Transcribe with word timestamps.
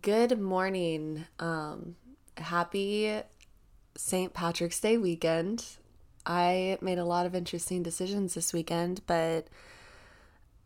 Good 0.00 0.40
morning. 0.40 1.26
Um, 1.38 1.96
happy 2.38 3.20
St. 3.94 4.32
Patrick's 4.32 4.80
Day 4.80 4.96
weekend. 4.96 5.66
I 6.24 6.78
made 6.80 6.96
a 6.96 7.04
lot 7.04 7.26
of 7.26 7.34
interesting 7.34 7.82
decisions 7.82 8.32
this 8.32 8.54
weekend, 8.54 9.02
but 9.06 9.48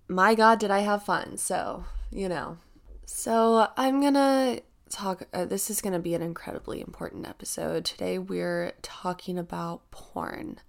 my 0.07 0.37
God, 0.37 0.61
did 0.61 0.71
I 0.71 0.81
have 0.81 1.03
fun. 1.03 1.39
So, 1.39 1.87
you 2.13 2.29
know. 2.29 2.59
So, 3.05 3.69
I'm 3.77 4.01
gonna 4.01 4.61
talk. 4.91 5.25
Uh, 5.33 5.45
this 5.45 5.71
is 5.71 5.81
gonna 5.81 5.99
be 5.99 6.15
an 6.15 6.23
incredibly 6.23 6.81
important 6.81 7.27
episode. 7.27 7.85
Today, 7.85 8.21
we're 8.21 8.75
talking 8.81 9.39
about 9.39 9.91
porn. 9.91 10.61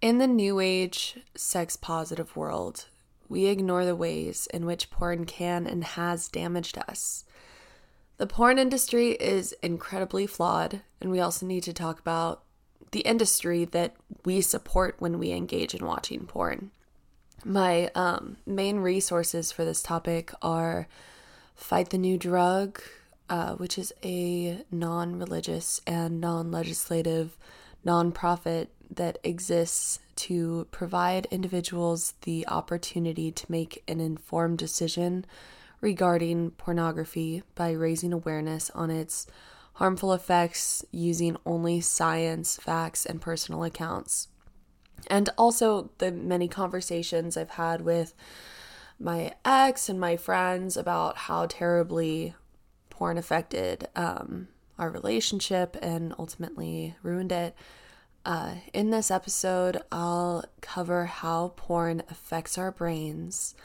In 0.00 0.18
the 0.18 0.26
new 0.26 0.58
age, 0.58 1.20
sex 1.36 1.76
positive 1.76 2.34
world, 2.34 2.86
we 3.28 3.46
ignore 3.46 3.84
the 3.84 3.94
ways 3.94 4.48
in 4.52 4.66
which 4.66 4.90
porn 4.90 5.26
can 5.26 5.68
and 5.68 5.84
has 5.84 6.26
damaged 6.26 6.76
us. 6.88 7.24
The 8.18 8.26
porn 8.26 8.58
industry 8.58 9.10
is 9.12 9.52
incredibly 9.62 10.26
flawed, 10.26 10.82
and 11.00 11.10
we 11.10 11.20
also 11.20 11.46
need 11.46 11.62
to 11.64 11.72
talk 11.72 11.98
about 11.98 12.42
the 12.92 13.00
industry 13.00 13.64
that 13.66 13.94
we 14.24 14.40
support 14.40 14.96
when 14.98 15.18
we 15.18 15.32
engage 15.32 15.74
in 15.74 15.84
watching 15.84 16.26
porn. 16.26 16.70
My 17.44 17.90
um, 17.94 18.36
main 18.46 18.78
resources 18.78 19.50
for 19.50 19.64
this 19.64 19.82
topic 19.82 20.32
are 20.42 20.86
Fight 21.54 21.90
the 21.90 21.98
New 21.98 22.16
Drug, 22.16 22.80
uh, 23.28 23.54
which 23.54 23.78
is 23.78 23.92
a 24.04 24.62
non 24.70 25.18
religious 25.18 25.80
and 25.86 26.20
non 26.20 26.52
legislative 26.52 27.36
nonprofit 27.84 28.68
that 28.90 29.18
exists 29.24 29.98
to 30.14 30.66
provide 30.70 31.26
individuals 31.30 32.14
the 32.22 32.46
opportunity 32.46 33.32
to 33.32 33.50
make 33.50 33.82
an 33.88 34.00
informed 34.00 34.58
decision 34.58 35.24
regarding 35.82 36.52
pornography 36.52 37.42
by 37.54 37.72
raising 37.72 38.14
awareness 38.14 38.70
on 38.70 38.90
its 38.90 39.26
harmful 39.74 40.14
effects 40.14 40.84
using 40.90 41.36
only 41.44 41.80
science, 41.82 42.56
facts, 42.56 43.04
and 43.04 43.20
personal 43.20 43.64
accounts. 43.64 44.28
And 45.08 45.28
also 45.36 45.90
the 45.98 46.12
many 46.12 46.48
conversations 46.48 47.36
I've 47.36 47.50
had 47.50 47.82
with 47.82 48.14
my 48.98 49.34
ex 49.44 49.88
and 49.88 49.98
my 49.98 50.16
friends 50.16 50.76
about 50.76 51.16
how 51.16 51.46
terribly 51.46 52.34
porn 52.88 53.18
affected 53.18 53.88
um, 53.96 54.46
our 54.78 54.88
relationship 54.88 55.76
and 55.82 56.14
ultimately 56.18 56.94
ruined 57.02 57.32
it. 57.32 57.56
Uh, 58.24 58.54
in 58.72 58.90
this 58.90 59.10
episode, 59.10 59.82
I'll 59.90 60.44
cover 60.60 61.06
how 61.06 61.54
porn 61.56 62.04
affects 62.08 62.56
our 62.56 62.70
brains, 62.70 63.56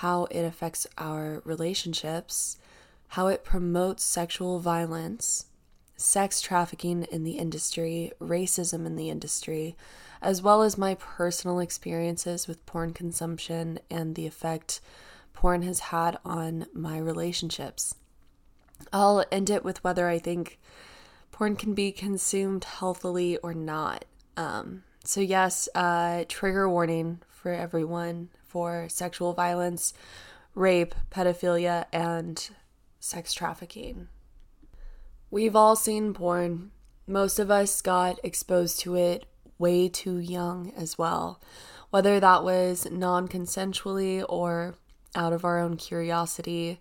how 0.00 0.26
it 0.30 0.42
affects 0.42 0.86
our 0.98 1.40
relationships, 1.46 2.58
how 3.08 3.28
it 3.28 3.42
promotes 3.42 4.04
sexual 4.04 4.58
violence, 4.58 5.46
sex 5.96 6.42
trafficking 6.42 7.04
in 7.04 7.24
the 7.24 7.38
industry, 7.38 8.12
racism 8.20 8.84
in 8.84 8.96
the 8.96 9.08
industry, 9.08 9.74
as 10.20 10.42
well 10.42 10.62
as 10.62 10.76
my 10.76 10.94
personal 10.96 11.60
experiences 11.60 12.46
with 12.46 12.66
porn 12.66 12.92
consumption 12.92 13.78
and 13.90 14.14
the 14.14 14.26
effect 14.26 14.82
porn 15.32 15.62
has 15.62 15.80
had 15.80 16.18
on 16.26 16.66
my 16.74 16.98
relationships. 16.98 17.94
I'll 18.92 19.24
end 19.32 19.48
it 19.48 19.64
with 19.64 19.82
whether 19.82 20.08
I 20.08 20.18
think 20.18 20.58
porn 21.32 21.56
can 21.56 21.72
be 21.72 21.90
consumed 21.90 22.64
healthily 22.64 23.38
or 23.38 23.54
not. 23.54 24.04
Um, 24.36 24.82
so, 25.04 25.22
yes, 25.22 25.70
uh, 25.74 26.24
trigger 26.28 26.68
warning 26.68 27.20
for 27.30 27.50
everyone 27.50 28.28
for 28.56 28.88
sexual 28.88 29.34
violence, 29.34 29.92
rape, 30.54 30.94
pedophilia, 31.10 31.84
and 31.92 32.48
sex 32.98 33.34
trafficking. 33.34 34.08
We've 35.30 35.54
all 35.54 35.76
seen 35.76 36.14
porn. 36.14 36.70
Most 37.06 37.38
of 37.38 37.50
us 37.50 37.82
got 37.82 38.18
exposed 38.24 38.80
to 38.80 38.94
it 38.94 39.26
way 39.58 39.90
too 39.90 40.16
young 40.16 40.72
as 40.74 40.96
well, 40.96 41.38
whether 41.90 42.18
that 42.18 42.44
was 42.44 42.90
non 42.90 43.28
consensually 43.28 44.24
or 44.26 44.76
out 45.14 45.34
of 45.34 45.44
our 45.44 45.58
own 45.58 45.76
curiosity. 45.76 46.80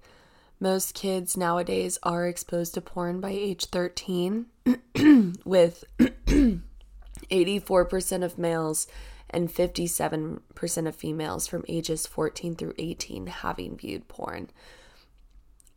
Most 0.61 0.93
kids 0.93 1.35
nowadays 1.35 1.99
are 2.03 2.25
exposed 2.25 2.73
to 2.75 2.81
porn 2.81 3.19
by 3.19 3.31
age 3.31 3.65
13, 3.65 4.45
with 5.43 5.83
84% 5.99 8.23
of 8.23 8.37
males 8.37 8.87
and 9.29 9.49
57% 9.49 10.87
of 10.87 10.95
females 10.95 11.47
from 11.47 11.65
ages 11.67 12.07
14 12.07 12.55
through 12.55 12.73
18 12.77 13.27
having 13.27 13.77
viewed 13.77 14.07
porn. 14.07 14.49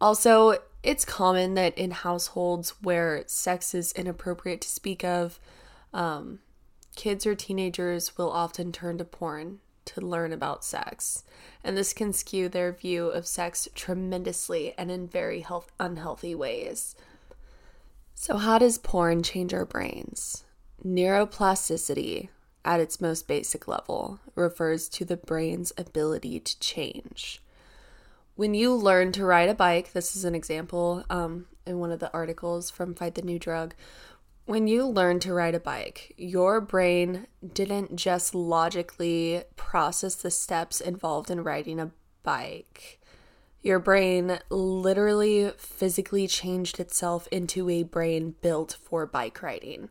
Also, 0.00 0.58
it's 0.82 1.04
common 1.04 1.54
that 1.54 1.76
in 1.76 1.90
households 1.90 2.70
where 2.82 3.24
sex 3.26 3.74
is 3.74 3.92
inappropriate 3.92 4.60
to 4.60 4.68
speak 4.68 5.04
of, 5.04 5.40
um, 5.92 6.38
kids 6.94 7.26
or 7.26 7.34
teenagers 7.34 8.16
will 8.16 8.30
often 8.30 8.70
turn 8.72 8.98
to 8.98 9.04
porn 9.04 9.60
to 9.86 10.00
learn 10.00 10.32
about 10.32 10.64
sex. 10.64 11.24
And 11.64 11.76
this 11.76 11.92
can 11.92 12.12
skew 12.12 12.48
their 12.48 12.72
view 12.72 13.06
of 13.06 13.26
sex 13.26 13.68
tremendously 13.74 14.74
and 14.78 14.90
in 14.90 15.08
very 15.08 15.40
health- 15.40 15.72
unhealthy 15.80 16.34
ways. 16.34 16.94
So, 18.14 18.36
how 18.36 18.58
does 18.58 18.78
porn 18.78 19.22
change 19.22 19.54
our 19.54 19.64
brains? 19.64 20.44
Neuroplasticity, 20.84 22.28
at 22.68 22.80
its 22.80 23.00
most 23.00 23.26
basic 23.26 23.66
level, 23.66 24.20
refers 24.34 24.90
to 24.90 25.02
the 25.02 25.16
brain's 25.16 25.72
ability 25.78 26.38
to 26.38 26.60
change. 26.60 27.40
When 28.36 28.52
you 28.52 28.74
learn 28.74 29.10
to 29.12 29.24
ride 29.24 29.48
a 29.48 29.54
bike, 29.54 29.94
this 29.94 30.14
is 30.14 30.26
an 30.26 30.34
example 30.34 31.02
um, 31.08 31.46
in 31.66 31.78
one 31.78 31.90
of 31.90 31.98
the 31.98 32.12
articles 32.12 32.70
from 32.70 32.94
Fight 32.94 33.14
the 33.14 33.22
New 33.22 33.38
Drug. 33.38 33.74
When 34.44 34.66
you 34.66 34.86
learn 34.86 35.18
to 35.20 35.32
ride 35.32 35.54
a 35.54 35.60
bike, 35.60 36.12
your 36.18 36.60
brain 36.60 37.26
didn't 37.54 37.96
just 37.96 38.34
logically 38.34 39.44
process 39.56 40.14
the 40.14 40.30
steps 40.30 40.78
involved 40.78 41.30
in 41.30 41.42
riding 41.42 41.80
a 41.80 41.92
bike. 42.22 43.00
Your 43.62 43.78
brain 43.78 44.40
literally 44.50 45.52
physically 45.56 46.28
changed 46.28 46.78
itself 46.78 47.28
into 47.32 47.70
a 47.70 47.82
brain 47.82 48.34
built 48.42 48.76
for 48.82 49.06
bike 49.06 49.42
riding. 49.42 49.88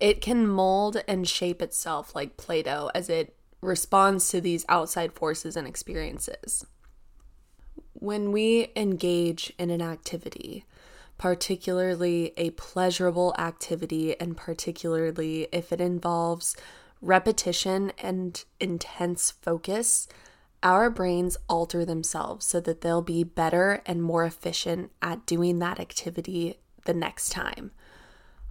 It 0.00 0.20
can 0.20 0.46
mold 0.46 1.02
and 1.08 1.28
shape 1.28 1.60
itself 1.60 2.14
like 2.14 2.36
Play 2.36 2.62
Doh 2.62 2.90
as 2.94 3.08
it 3.08 3.34
responds 3.60 4.28
to 4.28 4.40
these 4.40 4.64
outside 4.68 5.12
forces 5.12 5.56
and 5.56 5.66
experiences. 5.66 6.64
When 7.94 8.30
we 8.30 8.70
engage 8.76 9.52
in 9.58 9.70
an 9.70 9.82
activity, 9.82 10.64
particularly 11.16 12.32
a 12.36 12.50
pleasurable 12.50 13.34
activity, 13.36 14.18
and 14.20 14.36
particularly 14.36 15.48
if 15.50 15.72
it 15.72 15.80
involves 15.80 16.56
repetition 17.02 17.92
and 17.98 18.44
intense 18.60 19.32
focus, 19.32 20.06
our 20.62 20.90
brains 20.90 21.36
alter 21.48 21.84
themselves 21.84 22.46
so 22.46 22.60
that 22.60 22.80
they'll 22.82 23.02
be 23.02 23.24
better 23.24 23.82
and 23.84 24.02
more 24.02 24.24
efficient 24.24 24.92
at 25.02 25.26
doing 25.26 25.58
that 25.58 25.80
activity 25.80 26.58
the 26.84 26.94
next 26.94 27.30
time 27.30 27.72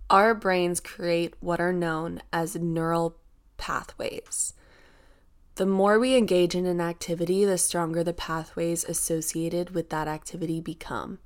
our 0.09 0.34
brains 0.34 0.79
create 0.79 1.34
what 1.40 1.59
are 1.59 1.73
known 1.73 2.22
as 2.31 2.56
neural 2.56 3.18
pathways. 3.57 4.53
The 5.56 5.66
more 5.66 6.00
we 6.00 6.16
engage 6.16 6.53
in 6.56 6.66
an 6.66 6.79
activity, 6.79 7.44
the 7.44 7.57
stronger 7.57 8.03
the 8.03 8.13
pathways 8.13 8.84
associated 8.84 9.72
with 9.72 9.90
that 9.90 10.07
activity 10.07 10.62
become. 10.62 11.19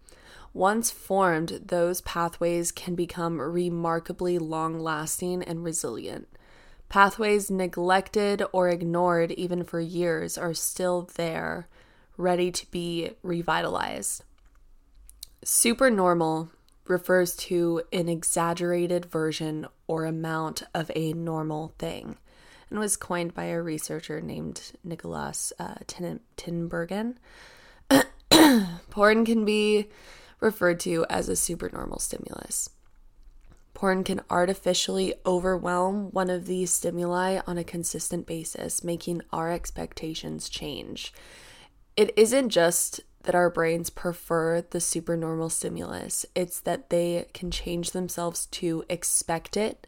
Once 0.54 0.90
formed, 0.90 1.62
those 1.66 2.02
pathways 2.02 2.72
can 2.72 2.96
become 2.96 3.40
remarkably 3.40 4.40
long 4.40 4.80
lasting 4.80 5.44
and 5.44 5.64
resilient. 5.64 6.28
Pathways 6.90 7.50
neglected 7.50 8.44
or 8.52 8.68
ignored 8.68 9.32
even 9.34 9.64
for 9.64 9.80
years 9.80 10.38
are 10.38 10.54
still 10.54 11.10
there, 11.16 11.68
ready 12.18 12.52
to 12.52 12.70
be 12.72 13.12
revitalized. 13.24 14.24
Supernormal 15.44 16.50
refers 16.86 17.36
to 17.36 17.82
an 17.92 18.10
exaggerated 18.10 19.06
version 19.06 19.68
or 19.88 20.06
amount 20.06 20.64
of 20.74 20.92
a 20.96 21.14
normal 21.14 21.74
thing 21.78 22.18
and 22.70 22.80
was 22.80 22.96
coined 22.96 23.34
by 23.34 23.46
a 23.46 23.62
researcher 23.62 24.22
named 24.22 24.72
Nicholas 24.84 25.54
uh, 25.60 25.76
Tinbergen. 26.38 27.16
Porn 28.90 29.26
can 29.26 29.46
be 29.46 29.90
referred 30.40 30.80
to 30.80 31.06
as 31.10 31.30
a 31.30 31.36
supernormal 31.36 32.00
stimulus. 32.00 32.70
Porn 33.74 34.04
can 34.04 34.22
artificially 34.30 35.14
overwhelm 35.26 36.12
one 36.12 36.30
of 36.30 36.46
these 36.46 36.72
stimuli 36.72 37.40
on 37.46 37.58
a 37.58 37.64
consistent 37.64 38.26
basis, 38.26 38.84
making 38.84 39.22
our 39.32 39.52
expectations 39.52 40.50
change. 40.50 41.14
It 41.98 42.14
isn't 42.16 42.50
just 42.50 43.02
that 43.24 43.36
our 43.36 43.50
brains 43.50 43.90
prefer 43.90 44.62
the 44.62 44.80
supernormal 44.80 45.50
stimulus. 45.50 46.26
It's 46.36 46.60
that 46.62 46.90
they 46.90 47.28
can 47.34 47.52
change 47.52 47.92
themselves 47.92 48.46
to 48.48 48.84
expect 48.90 49.56
it, 49.58 49.88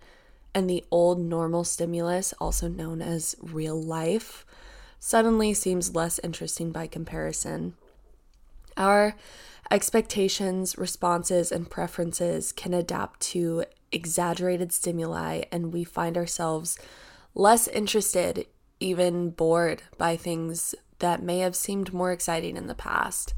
and 0.54 0.70
the 0.70 0.84
old 0.92 1.20
normal 1.20 1.64
stimulus, 1.64 2.34
also 2.40 2.68
known 2.68 3.02
as 3.02 3.36
real 3.42 3.82
life, 3.82 4.46
suddenly 5.00 5.54
seems 5.54 5.96
less 5.96 6.20
interesting 6.20 6.72
by 6.72 6.88
comparison. 6.88 7.74
Our 8.78 9.16
expectations, 9.72 10.78
responses, 10.78 11.52
and 11.52 11.70
preferences 11.70 12.52
can 12.52 12.74
adapt 12.74 13.20
to 13.22 13.66
exaggerated 13.92 14.72
stimuli, 14.72 15.44
and 15.52 15.74
we 15.74 15.84
find 15.84 16.18
ourselves 16.18 16.78
less 17.36 17.68
interested, 17.68 18.48
even 18.80 19.30
bored 19.30 19.84
by 19.98 20.16
things 20.16 20.76
that 21.04 21.22
may 21.22 21.40
have 21.40 21.54
seemed 21.54 21.92
more 21.92 22.14
exciting 22.14 22.56
in 22.56 22.68
the 22.68 22.74
past. 22.74 23.34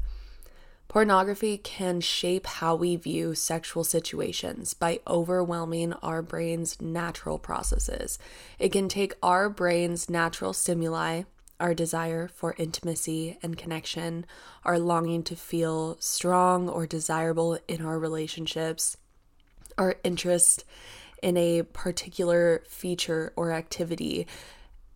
Pornography 0.86 1.58
can 1.58 2.00
shape 2.00 2.46
how 2.46 2.76
we 2.76 2.94
view 2.94 3.34
sexual 3.34 3.82
situations 3.82 4.72
by 4.72 5.00
overwhelming 5.08 5.92
our 5.94 6.22
brain's 6.22 6.80
natural 6.80 7.40
processes. 7.40 8.20
It 8.60 8.70
can 8.70 8.88
take 8.88 9.14
our 9.20 9.50
brain's 9.50 10.08
natural 10.08 10.52
stimuli, 10.52 11.24
our 11.58 11.74
desire 11.74 12.28
for 12.28 12.54
intimacy 12.56 13.36
and 13.42 13.58
connection, 13.58 14.26
our 14.64 14.78
longing 14.78 15.24
to 15.24 15.34
feel 15.34 15.96
strong 15.98 16.68
or 16.68 16.86
desirable 16.86 17.58
in 17.66 17.84
our 17.84 17.98
relationships, 17.98 18.96
our 19.76 19.96
interest 20.04 20.64
in 21.20 21.36
a 21.36 21.62
particular 21.62 22.62
feature 22.68 23.32
or 23.34 23.50
activity 23.50 24.28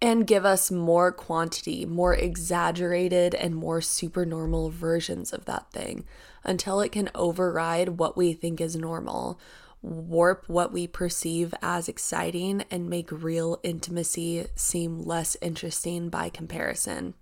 and 0.02 0.26
give 0.26 0.44
us 0.44 0.70
more 0.70 1.12
quantity, 1.12 1.84
more 1.84 2.14
exaggerated 2.14 3.34
and 3.34 3.54
more 3.54 3.80
supernormal 3.80 4.70
versions 4.70 5.32
of 5.32 5.44
that 5.44 5.70
thing 5.72 6.04
until 6.42 6.80
it 6.80 6.90
can 6.90 7.10
override 7.14 7.90
what 7.90 8.16
we 8.16 8.32
think 8.32 8.60
is 8.60 8.74
normal, 8.74 9.38
warp 9.82 10.48
what 10.48 10.72
we 10.72 10.86
perceive 10.86 11.52
as 11.60 11.88
exciting, 11.88 12.64
and 12.70 12.88
make 12.88 13.12
real 13.12 13.60
intimacy 13.62 14.46
seem 14.54 15.02
less 15.02 15.36
interesting 15.42 16.08
by 16.08 16.30
comparison. 16.30 17.14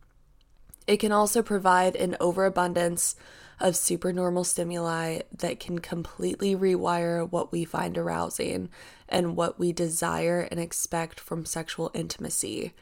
It 0.86 0.98
can 0.98 1.12
also 1.12 1.42
provide 1.42 1.96
an 1.96 2.16
overabundance 2.20 3.16
of 3.60 3.76
supernormal 3.76 4.44
stimuli 4.44 5.20
that 5.36 5.58
can 5.58 5.78
completely 5.80 6.54
rewire 6.54 7.28
what 7.28 7.50
we 7.50 7.64
find 7.64 7.98
arousing 7.98 8.68
and 9.08 9.36
what 9.36 9.58
we 9.58 9.72
desire 9.72 10.46
and 10.50 10.60
expect 10.60 11.18
from 11.18 11.44
sexual 11.44 11.90
intimacy. 11.94 12.72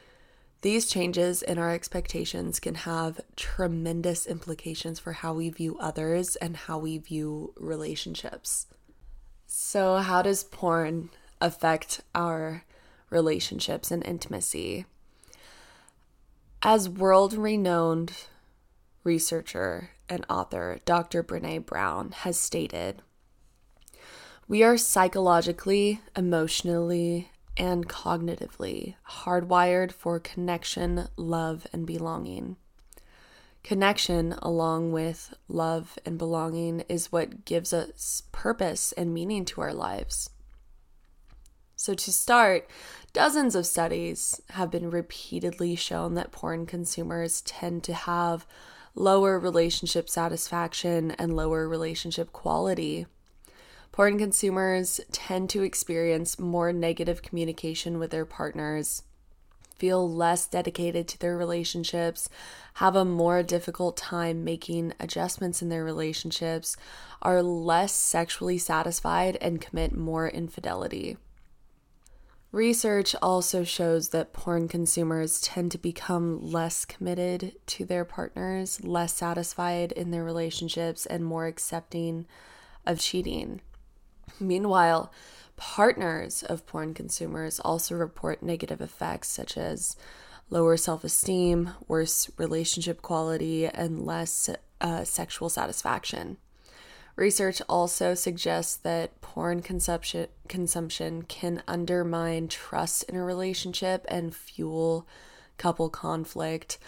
These 0.62 0.86
changes 0.86 1.42
in 1.42 1.58
our 1.58 1.70
expectations 1.70 2.58
can 2.60 2.74
have 2.74 3.20
tremendous 3.36 4.26
implications 4.26 4.98
for 4.98 5.12
how 5.12 5.34
we 5.34 5.48
view 5.48 5.78
others 5.78 6.36
and 6.36 6.56
how 6.56 6.78
we 6.78 6.98
view 6.98 7.54
relationships. 7.56 8.66
So, 9.46 9.98
how 9.98 10.22
does 10.22 10.44
porn 10.44 11.10
affect 11.40 12.00
our 12.14 12.64
relationships 13.10 13.90
and 13.90 14.04
intimacy? 14.04 14.86
As 16.62 16.88
world 16.88 17.34
renowned 17.34 18.12
researcher 19.04 19.90
and 20.08 20.24
author 20.28 20.80
Dr. 20.84 21.22
Brene 21.22 21.64
Brown 21.66 22.12
has 22.12 22.38
stated, 22.38 23.02
we 24.48 24.62
are 24.62 24.76
psychologically, 24.76 26.00
emotionally, 26.16 27.32
and 27.56 27.88
cognitively 27.88 28.94
hardwired 29.10 29.90
for 29.90 30.20
connection, 30.20 31.08
love, 31.16 31.66
and 31.72 31.84
belonging. 31.84 32.56
Connection, 33.64 34.34
along 34.42 34.92
with 34.92 35.34
love 35.48 35.98
and 36.06 36.16
belonging, 36.16 36.84
is 36.88 37.10
what 37.10 37.44
gives 37.44 37.72
us 37.72 38.22
purpose 38.30 38.92
and 38.92 39.12
meaning 39.12 39.44
to 39.46 39.60
our 39.60 39.74
lives. 39.74 40.30
So, 41.74 41.94
to 41.94 42.12
start, 42.12 42.70
dozens 43.12 43.56
of 43.56 43.66
studies 43.66 44.40
have 44.50 44.70
been 44.70 44.90
repeatedly 44.90 45.74
shown 45.74 46.14
that 46.14 46.30
porn 46.30 46.66
consumers 46.66 47.40
tend 47.40 47.82
to 47.84 47.94
have 47.94 48.46
lower 48.96 49.38
relationship 49.38 50.08
satisfaction 50.08 51.10
and 51.12 51.36
lower 51.36 51.68
relationship 51.68 52.32
quality. 52.32 53.06
Porn 53.92 54.18
consumers 54.18 55.00
tend 55.12 55.50
to 55.50 55.62
experience 55.62 56.38
more 56.38 56.72
negative 56.72 57.22
communication 57.22 57.98
with 57.98 58.10
their 58.10 58.24
partners, 58.24 59.02
feel 59.76 60.10
less 60.10 60.46
dedicated 60.46 61.06
to 61.08 61.18
their 61.18 61.36
relationships, 61.36 62.30
have 62.74 62.96
a 62.96 63.04
more 63.04 63.42
difficult 63.42 63.96
time 63.96 64.42
making 64.42 64.94
adjustments 64.98 65.60
in 65.60 65.68
their 65.68 65.84
relationships, 65.84 66.76
are 67.20 67.42
less 67.42 67.92
sexually 67.92 68.58
satisfied, 68.58 69.36
and 69.42 69.60
commit 69.60 69.94
more 69.94 70.28
infidelity. 70.28 71.18
Research 72.52 73.14
also 73.20 73.64
shows 73.64 74.10
that 74.10 74.32
porn 74.32 74.68
consumers 74.68 75.40
tend 75.40 75.72
to 75.72 75.78
become 75.78 76.40
less 76.40 76.84
committed 76.84 77.54
to 77.66 77.84
their 77.84 78.04
partners, 78.04 78.82
less 78.84 79.14
satisfied 79.14 79.92
in 79.92 80.10
their 80.10 80.24
relationships, 80.24 81.06
and 81.06 81.24
more 81.24 81.46
accepting 81.46 82.26
of 82.86 83.00
cheating. 83.00 83.60
Meanwhile, 84.38 85.12
partners 85.56 86.42
of 86.42 86.66
porn 86.66 86.94
consumers 86.94 87.58
also 87.60 87.94
report 87.94 88.42
negative 88.42 88.80
effects 88.80 89.28
such 89.28 89.58
as 89.58 89.96
lower 90.48 90.76
self 90.76 91.02
esteem, 91.04 91.70
worse 91.88 92.30
relationship 92.36 93.02
quality, 93.02 93.66
and 93.66 94.06
less 94.06 94.48
uh, 94.80 95.04
sexual 95.04 95.48
satisfaction. 95.48 96.36
Research 97.16 97.62
also 97.66 98.14
suggests 98.14 98.76
that 98.76 99.20
porn 99.22 99.62
consumption, 99.62 100.28
consumption 100.48 101.22
can 101.22 101.62
undermine 101.66 102.46
trust 102.48 103.04
in 103.04 103.16
a 103.16 103.24
relationship 103.24 104.04
and 104.08 104.36
fuel 104.36 105.08
couple 105.56 105.88
conflict. 105.88 106.78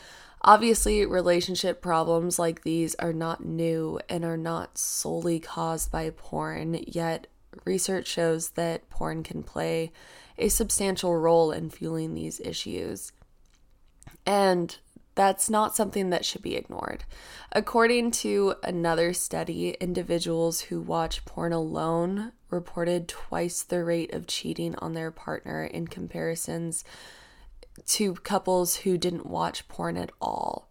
Obviously, 0.43 1.05
relationship 1.07 1.81
problems 1.81 2.39
like 2.39 2.63
these 2.63 2.95
are 2.97 3.15
not 3.15 3.45
new 3.45 3.99
and 4.09 4.25
are 4.25 4.37
not 4.37 4.77
solely 4.77 5.41
caused 5.41 5.91
by 5.91 6.11
porn, 6.11 6.85
yet, 6.87 7.27
research 7.65 8.07
shows 8.07 8.51
that 8.51 8.89
porn 8.91 9.23
can 9.23 9.43
play 9.43 9.91
a 10.37 10.49
substantial 10.49 11.17
role 11.17 11.51
in 11.51 11.71
fueling 11.71 12.15
these 12.15 12.39
issues. 12.41 13.13
And 14.27 14.77
that's 15.19 15.51
not 15.51 15.75
something 15.75 16.11
that 16.11 16.25
should 16.25 16.43
be 16.43 16.55
ignored. 16.55 17.03
According 17.51 18.13
to 18.13 18.55
another 18.63 19.13
study, 19.13 19.71
individuals 19.81 20.61
who 20.61 20.81
watch 20.81 21.25
porn 21.25 21.53
alone 21.53 22.31
reported 22.51 23.09
twice 23.09 23.65
the 23.65 23.83
rate 23.83 24.15
of 24.15 24.29
cheating 24.29 24.77
on 24.77 24.93
their 24.93 25.11
partner 25.11 25.65
in 25.65 25.89
comparisons 25.89 26.85
to 27.85 28.15
couples 28.15 28.77
who 28.77 28.97
didn't 28.97 29.27
watch 29.27 29.67
porn 29.67 29.97
at 29.97 30.13
all. 30.21 30.71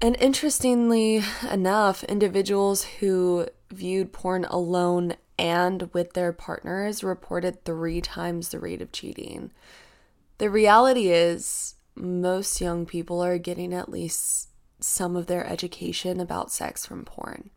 And 0.00 0.16
interestingly 0.20 1.24
enough, 1.50 2.04
individuals 2.04 2.84
who 3.00 3.48
viewed 3.72 4.12
porn 4.12 4.44
alone 4.44 5.16
and 5.36 5.92
with 5.92 6.12
their 6.12 6.32
partners 6.32 7.02
reported 7.02 7.64
three 7.64 8.00
times 8.00 8.50
the 8.50 8.60
rate 8.60 8.80
of 8.80 8.92
cheating. 8.92 9.50
The 10.38 10.48
reality 10.48 11.10
is, 11.10 11.74
most 12.00 12.60
young 12.60 12.86
people 12.86 13.22
are 13.22 13.38
getting 13.38 13.74
at 13.74 13.88
least 13.88 14.48
some 14.80 15.16
of 15.16 15.26
their 15.26 15.46
education 15.46 16.20
about 16.20 16.50
sex 16.50 16.86
from 16.86 17.04
porn. 17.04 17.50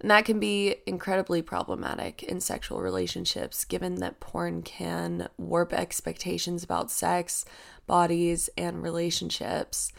And 0.00 0.10
that 0.10 0.24
can 0.24 0.40
be 0.40 0.76
incredibly 0.84 1.42
problematic 1.42 2.24
in 2.24 2.40
sexual 2.40 2.80
relationships, 2.80 3.64
given 3.64 3.96
that 3.96 4.18
porn 4.18 4.62
can 4.62 5.28
warp 5.38 5.72
expectations 5.72 6.64
about 6.64 6.90
sex, 6.90 7.44
bodies, 7.86 8.50
and 8.58 8.82
relationships. 8.82 9.92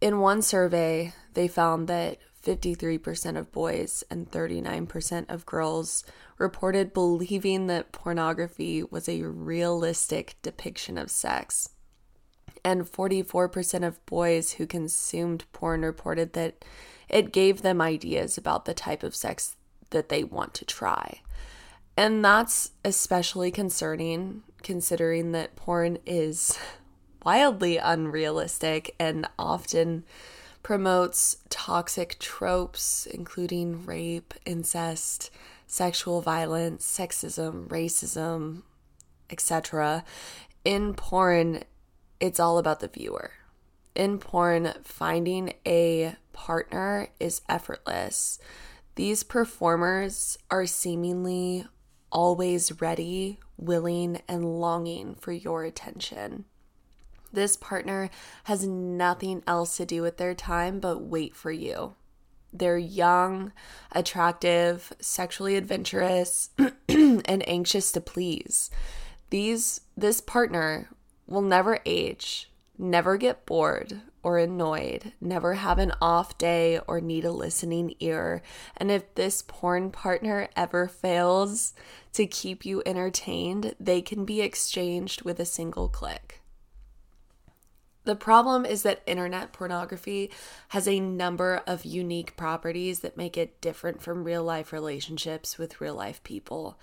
In 0.00 0.20
one 0.20 0.40
survey, 0.40 1.12
they 1.34 1.46
found 1.46 1.88
that 1.88 2.18
53% 2.42 3.36
of 3.36 3.52
boys 3.52 4.02
and 4.10 4.30
39% 4.30 5.26
of 5.28 5.44
girls 5.44 6.04
reported 6.38 6.94
believing 6.94 7.66
that 7.66 7.92
pornography 7.92 8.82
was 8.82 9.08
a 9.08 9.24
realistic 9.24 10.36
depiction 10.42 10.96
of 10.96 11.10
sex. 11.10 11.70
And 12.66 12.82
44% 12.82 13.86
of 13.86 14.04
boys 14.06 14.54
who 14.54 14.66
consumed 14.66 15.44
porn 15.52 15.82
reported 15.82 16.32
that 16.32 16.64
it 17.08 17.32
gave 17.32 17.62
them 17.62 17.80
ideas 17.80 18.36
about 18.36 18.64
the 18.64 18.74
type 18.74 19.04
of 19.04 19.14
sex 19.14 19.54
that 19.90 20.08
they 20.08 20.24
want 20.24 20.52
to 20.54 20.64
try. 20.64 21.20
And 21.96 22.24
that's 22.24 22.72
especially 22.84 23.52
concerning 23.52 24.42
considering 24.64 25.30
that 25.30 25.54
porn 25.54 25.98
is 26.06 26.58
wildly 27.24 27.76
unrealistic 27.76 28.96
and 28.98 29.28
often 29.38 30.02
promotes 30.64 31.36
toxic 31.48 32.18
tropes, 32.18 33.06
including 33.06 33.86
rape, 33.86 34.34
incest, 34.44 35.30
sexual 35.68 36.20
violence, 36.20 36.84
sexism, 36.84 37.68
racism, 37.68 38.62
etc. 39.30 40.02
In 40.64 40.94
porn, 40.94 41.62
it's 42.20 42.40
all 42.40 42.58
about 42.58 42.80
the 42.80 42.88
viewer. 42.88 43.32
In 43.94 44.18
porn, 44.18 44.74
finding 44.84 45.54
a 45.66 46.16
partner 46.32 47.08
is 47.18 47.40
effortless. 47.48 48.38
These 48.94 49.22
performers 49.22 50.38
are 50.50 50.66
seemingly 50.66 51.66
always 52.12 52.80
ready, 52.80 53.38
willing, 53.56 54.20
and 54.28 54.60
longing 54.60 55.14
for 55.14 55.32
your 55.32 55.64
attention. 55.64 56.44
This 57.32 57.56
partner 57.56 58.10
has 58.44 58.66
nothing 58.66 59.42
else 59.46 59.76
to 59.76 59.86
do 59.86 60.02
with 60.02 60.16
their 60.16 60.34
time 60.34 60.80
but 60.80 61.02
wait 61.02 61.34
for 61.34 61.50
you. 61.50 61.94
They're 62.52 62.78
young, 62.78 63.52
attractive, 63.92 64.92
sexually 65.00 65.56
adventurous, 65.56 66.50
and 66.88 67.48
anxious 67.48 67.92
to 67.92 68.00
please. 68.00 68.70
These 69.30 69.82
this 69.96 70.20
partner 70.20 70.88
will 71.26 71.42
never 71.42 71.80
age, 71.84 72.50
never 72.78 73.16
get 73.16 73.46
bored 73.46 74.00
or 74.22 74.38
annoyed, 74.38 75.12
never 75.20 75.54
have 75.54 75.78
an 75.78 75.92
off 76.00 76.36
day 76.36 76.80
or 76.88 77.00
need 77.00 77.24
a 77.24 77.30
listening 77.30 77.94
ear. 78.00 78.42
And 78.76 78.90
if 78.90 79.14
this 79.14 79.42
porn 79.46 79.90
partner 79.90 80.48
ever 80.56 80.88
fails 80.88 81.74
to 82.12 82.26
keep 82.26 82.64
you 82.64 82.82
entertained, 82.84 83.74
they 83.78 84.02
can 84.02 84.24
be 84.24 84.40
exchanged 84.40 85.22
with 85.22 85.38
a 85.38 85.44
single 85.44 85.88
click. 85.88 86.40
The 88.06 88.16
problem 88.16 88.64
is 88.64 88.82
that 88.82 89.02
internet 89.04 89.52
pornography 89.52 90.30
has 90.68 90.86
a 90.86 91.00
number 91.00 91.62
of 91.66 91.84
unique 91.84 92.36
properties 92.36 93.00
that 93.00 93.16
make 93.16 93.36
it 93.36 93.60
different 93.60 94.00
from 94.00 94.22
real 94.22 94.44
life 94.44 94.72
relationships 94.72 95.58
with 95.58 95.80
real 95.80 95.94
life 95.94 96.22
people. 96.22 96.78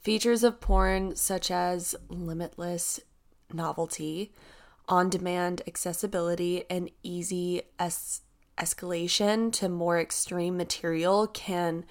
Features 0.00 0.42
of 0.42 0.60
porn, 0.60 1.16
such 1.16 1.50
as 1.50 1.94
limitless 2.08 3.00
novelty, 3.52 4.32
on 4.88 5.08
demand 5.08 5.62
accessibility, 5.66 6.64
and 6.68 6.90
easy 7.02 7.62
es- 7.78 8.22
escalation 8.58 9.52
to 9.52 9.68
more 9.68 9.98
extreme 9.98 10.56
material, 10.56 11.26
can 11.26 11.84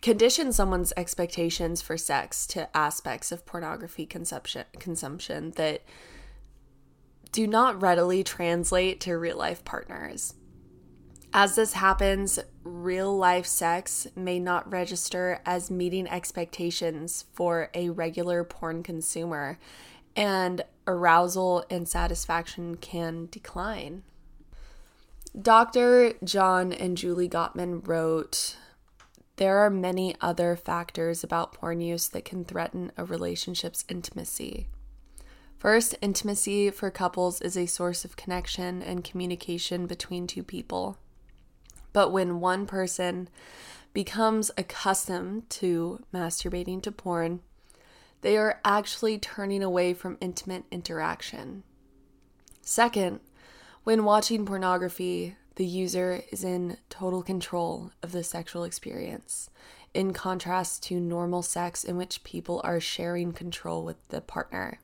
condition 0.00 0.52
someone's 0.52 0.92
expectations 0.96 1.82
for 1.82 1.96
sex 1.96 2.46
to 2.46 2.76
aspects 2.76 3.32
of 3.32 3.44
pornography 3.44 4.06
consumption, 4.06 4.64
consumption 4.78 5.52
that 5.52 5.82
do 7.32 7.46
not 7.46 7.80
readily 7.82 8.22
translate 8.24 9.00
to 9.00 9.16
real 9.18 9.36
life 9.36 9.64
partners. 9.64 10.34
As 11.32 11.56
this 11.56 11.74
happens, 11.74 12.38
real 12.64 13.14
life 13.14 13.44
sex 13.44 14.06
may 14.16 14.38
not 14.40 14.70
register 14.70 15.40
as 15.44 15.70
meeting 15.70 16.08
expectations 16.08 17.26
for 17.34 17.70
a 17.74 17.90
regular 17.90 18.44
porn 18.44 18.82
consumer, 18.82 19.58
and 20.18 20.62
arousal 20.88 21.64
and 21.70 21.88
satisfaction 21.88 22.76
can 22.76 23.28
decline. 23.30 24.02
Dr. 25.40 26.14
John 26.24 26.72
and 26.72 26.96
Julie 26.96 27.28
Gottman 27.28 27.86
wrote 27.86 28.56
There 29.36 29.58
are 29.58 29.70
many 29.70 30.16
other 30.20 30.56
factors 30.56 31.22
about 31.22 31.52
porn 31.52 31.80
use 31.80 32.08
that 32.08 32.24
can 32.24 32.44
threaten 32.44 32.90
a 32.96 33.04
relationship's 33.04 33.84
intimacy. 33.88 34.66
First, 35.56 35.94
intimacy 36.02 36.70
for 36.70 36.90
couples 36.90 37.40
is 37.40 37.56
a 37.56 37.66
source 37.66 38.04
of 38.04 38.16
connection 38.16 38.82
and 38.82 39.04
communication 39.04 39.86
between 39.86 40.26
two 40.26 40.42
people. 40.42 40.98
But 41.92 42.10
when 42.10 42.40
one 42.40 42.66
person 42.66 43.28
becomes 43.92 44.50
accustomed 44.58 45.48
to 45.50 46.02
masturbating 46.12 46.82
to 46.82 46.92
porn, 46.92 47.40
they 48.20 48.36
are 48.36 48.60
actually 48.64 49.18
turning 49.18 49.62
away 49.62 49.94
from 49.94 50.18
intimate 50.20 50.64
interaction. 50.70 51.62
Second, 52.60 53.20
when 53.84 54.04
watching 54.04 54.44
pornography, 54.44 55.36
the 55.56 55.64
user 55.64 56.22
is 56.30 56.44
in 56.44 56.76
total 56.88 57.22
control 57.22 57.90
of 58.02 58.12
the 58.12 58.22
sexual 58.22 58.64
experience, 58.64 59.50
in 59.94 60.12
contrast 60.12 60.82
to 60.84 61.00
normal 61.00 61.42
sex 61.42 61.82
in 61.82 61.96
which 61.96 62.22
people 62.22 62.60
are 62.62 62.80
sharing 62.80 63.32
control 63.32 63.84
with 63.84 64.08
the 64.08 64.20
partner. 64.20 64.78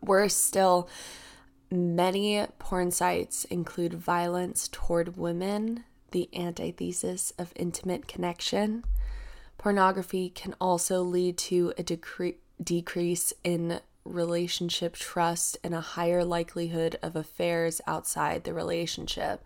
Worse 0.00 0.36
still, 0.36 0.88
many 1.70 2.44
porn 2.58 2.90
sites 2.90 3.44
include 3.46 3.94
violence 3.94 4.68
toward 4.70 5.16
women, 5.16 5.84
the 6.12 6.28
antithesis 6.32 7.32
of 7.38 7.52
intimate 7.56 8.06
connection. 8.06 8.84
Pornography 9.66 10.30
can 10.30 10.54
also 10.60 11.02
lead 11.02 11.36
to 11.38 11.72
a 11.76 11.82
decre- 11.82 12.36
decrease 12.62 13.32
in 13.42 13.80
relationship 14.04 14.94
trust 14.94 15.58
and 15.64 15.74
a 15.74 15.80
higher 15.80 16.24
likelihood 16.24 16.96
of 17.02 17.16
affairs 17.16 17.80
outside 17.84 18.44
the 18.44 18.54
relationship. 18.54 19.42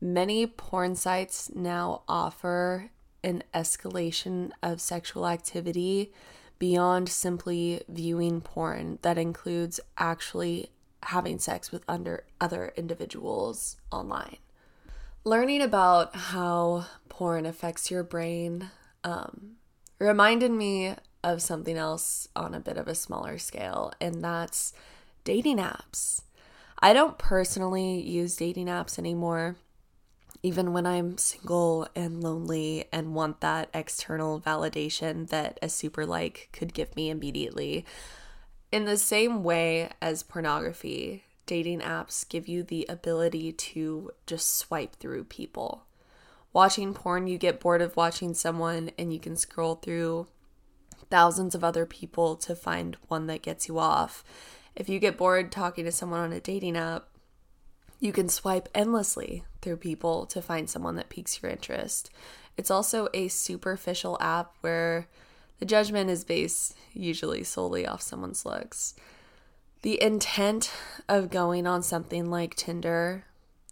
Many 0.00 0.46
porn 0.46 0.94
sites 0.94 1.50
now 1.52 2.02
offer 2.06 2.92
an 3.24 3.42
escalation 3.52 4.52
of 4.62 4.80
sexual 4.80 5.26
activity 5.26 6.12
beyond 6.60 7.08
simply 7.08 7.82
viewing 7.88 8.40
porn 8.40 9.00
that 9.02 9.18
includes 9.18 9.80
actually 9.98 10.70
having 11.02 11.40
sex 11.40 11.72
with 11.72 11.82
under 11.88 12.22
other 12.40 12.72
individuals 12.76 13.78
online. 13.90 14.36
Learning 15.24 15.60
about 15.60 16.14
how 16.14 16.86
porn 17.08 17.44
affects 17.46 17.90
your 17.90 18.04
brain 18.04 18.70
um, 19.04 19.56
reminded 19.98 20.50
me 20.50 20.94
of 21.22 21.42
something 21.42 21.76
else 21.76 22.28
on 22.34 22.54
a 22.54 22.60
bit 22.60 22.76
of 22.76 22.88
a 22.88 22.94
smaller 22.94 23.38
scale, 23.38 23.92
and 24.00 24.22
that's 24.22 24.72
dating 25.24 25.58
apps. 25.58 26.22
I 26.80 26.92
don't 26.92 27.18
personally 27.18 28.00
use 28.00 28.36
dating 28.36 28.66
apps 28.66 28.98
anymore 28.98 29.56
even 30.42 30.72
when 30.72 30.86
I'm 30.86 31.18
single 31.18 31.86
and 31.94 32.22
lonely 32.22 32.86
and 32.92 33.14
want 33.14 33.40
that 33.40 33.68
external 33.74 34.40
validation 34.40 35.28
that 35.28 35.58
a 35.60 35.68
super 35.68 36.06
like 36.06 36.48
could 36.52 36.72
give 36.72 36.96
me 36.96 37.10
immediately. 37.10 37.84
In 38.72 38.84
the 38.84 38.96
same 38.96 39.42
way 39.42 39.90
as 40.00 40.22
pornography, 40.22 41.24
dating 41.44 41.80
apps 41.80 42.26
give 42.26 42.48
you 42.48 42.62
the 42.62 42.86
ability 42.88 43.52
to 43.52 44.12
just 44.26 44.56
swipe 44.56 44.96
through 44.96 45.24
people. 45.24 45.84
Watching 46.52 46.94
porn, 46.94 47.26
you 47.26 47.38
get 47.38 47.60
bored 47.60 47.80
of 47.80 47.96
watching 47.96 48.34
someone 48.34 48.90
and 48.98 49.12
you 49.12 49.20
can 49.20 49.36
scroll 49.36 49.76
through 49.76 50.26
thousands 51.08 51.54
of 51.54 51.62
other 51.62 51.86
people 51.86 52.36
to 52.36 52.56
find 52.56 52.96
one 53.08 53.26
that 53.26 53.42
gets 53.42 53.68
you 53.68 53.78
off. 53.78 54.24
If 54.74 54.88
you 54.88 54.98
get 54.98 55.16
bored 55.16 55.52
talking 55.52 55.84
to 55.84 55.92
someone 55.92 56.20
on 56.20 56.32
a 56.32 56.40
dating 56.40 56.76
app, 56.76 57.08
you 58.00 58.12
can 58.12 58.28
swipe 58.28 58.68
endlessly 58.74 59.44
through 59.60 59.76
people 59.76 60.26
to 60.26 60.40
find 60.40 60.70
someone 60.70 60.96
that 60.96 61.10
piques 61.10 61.42
your 61.42 61.52
interest. 61.52 62.10
It's 62.56 62.70
also 62.70 63.08
a 63.12 63.28
superficial 63.28 64.16
app 64.20 64.54
where 64.62 65.06
the 65.58 65.66
judgment 65.66 66.10
is 66.10 66.24
based 66.24 66.74
usually 66.92 67.44
solely 67.44 67.86
off 67.86 68.00
someone's 68.00 68.46
looks. 68.46 68.94
The 69.82 70.02
intent 70.02 70.72
of 71.08 71.30
going 71.30 71.66
on 71.66 71.82
something 71.82 72.30
like 72.30 72.54
Tinder 72.54 73.24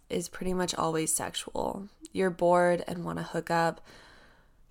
is 0.09 0.29
pretty 0.29 0.53
much 0.53 0.75
always 0.75 1.13
sexual. 1.13 1.87
You're 2.11 2.29
bored 2.29 2.83
and 2.87 3.03
want 3.03 3.19
to 3.19 3.23
hook 3.23 3.51
up. 3.51 3.81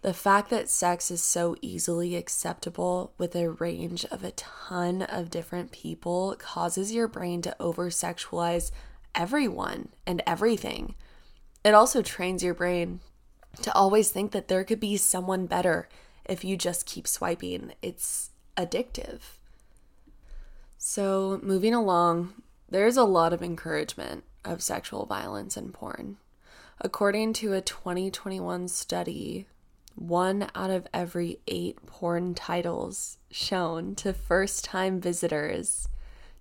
The 0.03 0.15
fact 0.15 0.51
that 0.51 0.71
sex 0.71 1.11
is 1.11 1.23
so 1.23 1.57
easily 1.61 2.15
acceptable 2.15 3.13
with 3.19 3.35
a 3.35 3.51
range 3.51 4.05
of 4.07 4.23
a 4.23 4.31
ton 4.33 5.03
of 5.03 5.31
different 5.31 5.73
people 5.73 6.37
causes 6.39 6.93
your 6.93 7.09
brain 7.09 7.43
to 7.43 7.57
over 7.59 7.91
sexualize 7.91 8.71
everyone 9.15 9.89
and 10.07 10.23
everything. 10.27 10.95
It 11.65 11.75
also 11.75 12.03
trains 12.03 12.45
your 12.45 12.55
brain 12.55 13.01
to 13.63 13.75
always 13.75 14.11
think 14.11 14.31
that 14.33 14.47
there 14.47 14.63
could 14.63 14.79
be 14.79 14.97
someone 14.97 15.47
better 15.47 15.89
if 16.25 16.45
you 16.45 16.57
just 16.57 16.87
keep 16.87 17.09
swiping. 17.09 17.73
It's 17.83 18.31
addictive. 18.57 19.21
So, 20.77 21.41
moving 21.43 21.75
along, 21.75 22.35
there's 22.69 22.97
a 22.97 23.05
lot 23.05 23.33
of 23.33 23.43
encouragement 23.43 24.23
of 24.49 24.63
sexual 24.63 25.07
violence 25.07 25.57
in 25.57 25.73
porn. 25.73 26.17
According 26.81 27.33
to 27.35 27.53
a 27.55 27.61
2021 27.61 28.69
study, 28.69 29.47
one 29.95 30.49
out 30.55 30.71
of 30.71 30.87
every 30.95 31.41
eight 31.49 31.85
porn 31.87 32.35
titles 32.35 33.19
shown 33.31 33.95
to 33.97 34.13
first 34.13 34.65
time 34.65 35.01
visitors 35.01 35.89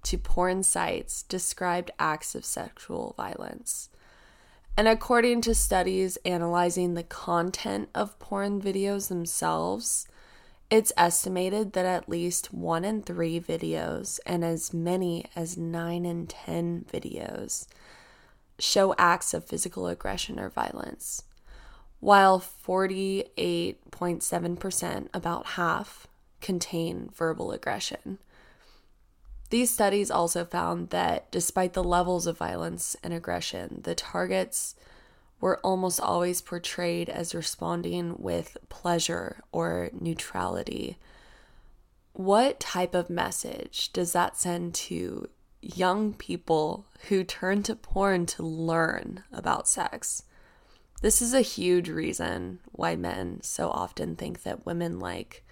to 0.03 0.17
porn 0.17 0.63
sites 0.63 1.23
described 1.23 1.91
acts 1.99 2.35
of 2.35 2.45
sexual 2.45 3.13
violence. 3.17 3.89
And 4.77 4.87
according 4.87 5.41
to 5.41 5.55
studies 5.55 6.17
analyzing 6.23 6.93
the 6.93 7.03
content 7.03 7.89
of 7.95 8.19
porn 8.19 8.61
videos 8.61 9.07
themselves, 9.07 10.07
it's 10.69 10.93
estimated 10.95 11.73
that 11.73 11.85
at 11.85 12.07
least 12.07 12.53
one 12.53 12.85
in 12.85 13.01
three 13.01 13.39
videos 13.39 14.19
and 14.25 14.45
as 14.45 14.73
many 14.73 15.25
as 15.35 15.57
nine 15.57 16.05
in 16.05 16.27
10 16.27 16.85
videos 16.91 17.67
show 18.59 18.93
acts 18.97 19.33
of 19.33 19.45
physical 19.45 19.87
aggression 19.87 20.39
or 20.39 20.49
violence, 20.49 21.23
while 21.99 22.39
48.7%, 22.39 25.07
about 25.13 25.45
half, 25.47 26.07
contain 26.41 27.09
verbal 27.13 27.51
aggression. 27.51 28.17
These 29.49 29.71
studies 29.71 30.11
also 30.11 30.43
found 30.43 30.89
that 30.89 31.31
despite 31.31 31.71
the 31.73 31.83
levels 31.83 32.27
of 32.27 32.37
violence 32.37 32.97
and 33.01 33.13
aggression, 33.13 33.79
the 33.83 33.95
targets 33.95 34.75
were 35.39 35.59
almost 35.59 36.01
always 36.01 36.41
portrayed 36.41 37.09
as 37.09 37.35
responding 37.35 38.15
with 38.17 38.57
pleasure 38.69 39.43
or 39.51 39.89
neutrality. 39.93 40.97
What 42.13 42.59
type 42.59 42.95
of 42.95 43.09
message 43.09 43.93
does 43.93 44.13
that 44.13 44.35
send 44.35 44.73
to 44.75 45.29
young 45.61 46.13
people 46.13 46.85
who 47.09 47.23
turn 47.23 47.63
to 47.63 47.75
porn 47.75 48.25
to 48.27 48.43
learn 48.43 49.23
about 49.31 49.67
sex. 49.67 50.23
This 51.01 51.21
is 51.21 51.33
a 51.33 51.41
huge 51.41 51.89
reason 51.89 52.59
why 52.71 52.95
men 52.95 53.41
so 53.41 53.69
often 53.69 54.15
think 54.15 54.43
that 54.43 54.65
women 54.65 54.99
like 54.99 55.43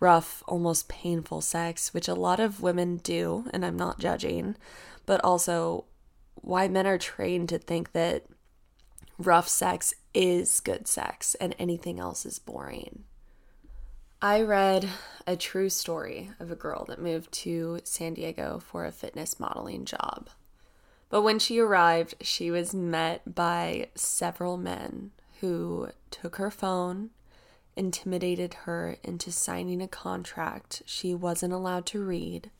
rough, 0.00 0.42
almost 0.48 0.88
painful 0.88 1.40
sex, 1.40 1.94
which 1.94 2.08
a 2.08 2.14
lot 2.14 2.40
of 2.40 2.60
women 2.60 2.96
do, 2.96 3.46
and 3.52 3.64
I'm 3.64 3.76
not 3.76 4.00
judging, 4.00 4.56
but 5.06 5.22
also 5.22 5.84
why 6.34 6.68
men 6.68 6.86
are 6.86 6.98
trained 6.98 7.48
to 7.50 7.58
think 7.58 7.92
that 7.92 8.24
rough 9.18 9.48
sex 9.48 9.94
is 10.12 10.60
good 10.60 10.88
sex 10.88 11.34
and 11.36 11.54
anything 11.58 12.00
else 12.00 12.26
is 12.26 12.38
boring. 12.38 13.04
I 14.24 14.42
read 14.42 14.88
a 15.26 15.34
true 15.34 15.68
story 15.68 16.30
of 16.38 16.52
a 16.52 16.54
girl 16.54 16.84
that 16.84 17.02
moved 17.02 17.32
to 17.32 17.80
San 17.82 18.14
Diego 18.14 18.62
for 18.64 18.84
a 18.84 18.92
fitness 18.92 19.40
modeling 19.40 19.84
job. 19.84 20.30
But 21.08 21.22
when 21.22 21.40
she 21.40 21.58
arrived, 21.58 22.14
she 22.20 22.48
was 22.48 22.72
met 22.72 23.34
by 23.34 23.88
several 23.96 24.56
men 24.56 25.10
who 25.40 25.88
took 26.12 26.36
her 26.36 26.52
phone, 26.52 27.10
intimidated 27.74 28.54
her 28.62 28.96
into 29.02 29.32
signing 29.32 29.82
a 29.82 29.88
contract 29.88 30.82
she 30.86 31.16
wasn't 31.16 31.52
allowed 31.52 31.84
to 31.86 31.98
read, 31.98 32.52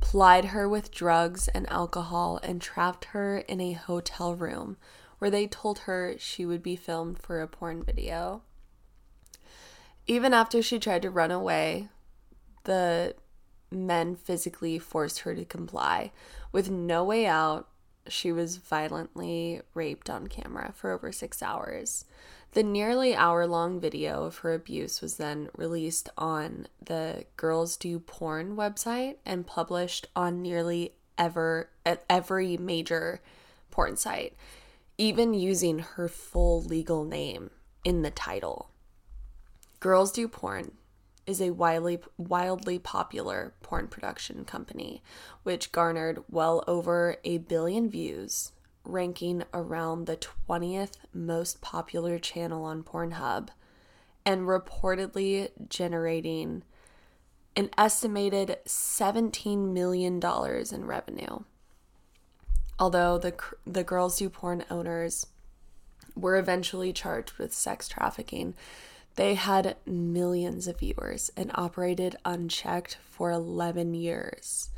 plied 0.00 0.46
her 0.46 0.66
with 0.66 0.90
drugs 0.90 1.48
and 1.48 1.70
alcohol, 1.70 2.40
and 2.42 2.62
trapped 2.62 3.04
her 3.06 3.40
in 3.40 3.60
a 3.60 3.72
hotel 3.72 4.34
room 4.34 4.78
where 5.18 5.30
they 5.30 5.46
told 5.46 5.80
her 5.80 6.14
she 6.16 6.46
would 6.46 6.62
be 6.62 6.76
filmed 6.76 7.18
for 7.18 7.42
a 7.42 7.46
porn 7.46 7.82
video. 7.82 8.40
Even 10.06 10.34
after 10.34 10.60
she 10.60 10.78
tried 10.78 11.02
to 11.02 11.10
run 11.10 11.30
away, 11.30 11.88
the 12.64 13.14
men 13.70 14.16
physically 14.16 14.78
forced 14.78 15.20
her 15.20 15.34
to 15.34 15.44
comply. 15.44 16.12
With 16.52 16.70
no 16.70 17.04
way 17.04 17.26
out, 17.26 17.68
she 18.06 18.30
was 18.32 18.58
violently 18.58 19.62
raped 19.72 20.10
on 20.10 20.26
camera 20.26 20.72
for 20.74 20.90
over 20.90 21.10
six 21.10 21.42
hours. 21.42 22.04
The 22.52 22.62
nearly 22.62 23.16
hour 23.16 23.46
long 23.46 23.80
video 23.80 24.24
of 24.24 24.38
her 24.38 24.52
abuse 24.52 25.00
was 25.00 25.16
then 25.16 25.48
released 25.56 26.08
on 26.18 26.68
the 26.84 27.24
Girls 27.36 27.76
Do 27.76 27.98
Porn 27.98 28.56
website 28.56 29.16
and 29.24 29.46
published 29.46 30.06
on 30.14 30.42
nearly 30.42 30.92
ever 31.16 31.70
every 32.08 32.56
major 32.56 33.20
porn 33.70 33.96
site, 33.96 34.36
even 34.98 35.34
using 35.34 35.78
her 35.80 36.08
full 36.08 36.62
legal 36.62 37.04
name 37.04 37.50
in 37.84 38.02
the 38.02 38.10
title. 38.10 38.70
Girls 39.84 40.12
Do 40.12 40.28
Porn 40.28 40.70
is 41.26 41.42
a 41.42 41.50
wildly 41.50 41.98
wildly 42.16 42.78
popular 42.78 43.52
porn 43.60 43.86
production 43.86 44.46
company 44.46 45.02
which 45.42 45.72
garnered 45.72 46.24
well 46.30 46.64
over 46.66 47.18
a 47.22 47.36
billion 47.36 47.90
views 47.90 48.52
ranking 48.86 49.44
around 49.52 50.06
the 50.06 50.16
20th 50.16 50.92
most 51.12 51.60
popular 51.60 52.18
channel 52.18 52.64
on 52.64 52.82
Pornhub 52.82 53.50
and 54.24 54.46
reportedly 54.48 55.50
generating 55.68 56.62
an 57.54 57.68
estimated 57.76 58.56
$17 58.64 59.70
million 59.70 60.18
in 60.72 60.84
revenue. 60.86 61.40
Although 62.78 63.18
the, 63.18 63.34
the 63.66 63.84
Girls 63.84 64.16
Do 64.16 64.30
Porn 64.30 64.64
owners 64.70 65.26
were 66.16 66.38
eventually 66.38 66.94
charged 66.94 67.32
with 67.32 67.52
sex 67.52 67.86
trafficking, 67.86 68.54
they 69.16 69.34
had 69.34 69.76
millions 69.86 70.66
of 70.66 70.80
viewers 70.80 71.30
and 71.36 71.50
operated 71.54 72.16
unchecked 72.24 72.98
for 73.10 73.30
11 73.30 73.94
years, 73.94 74.70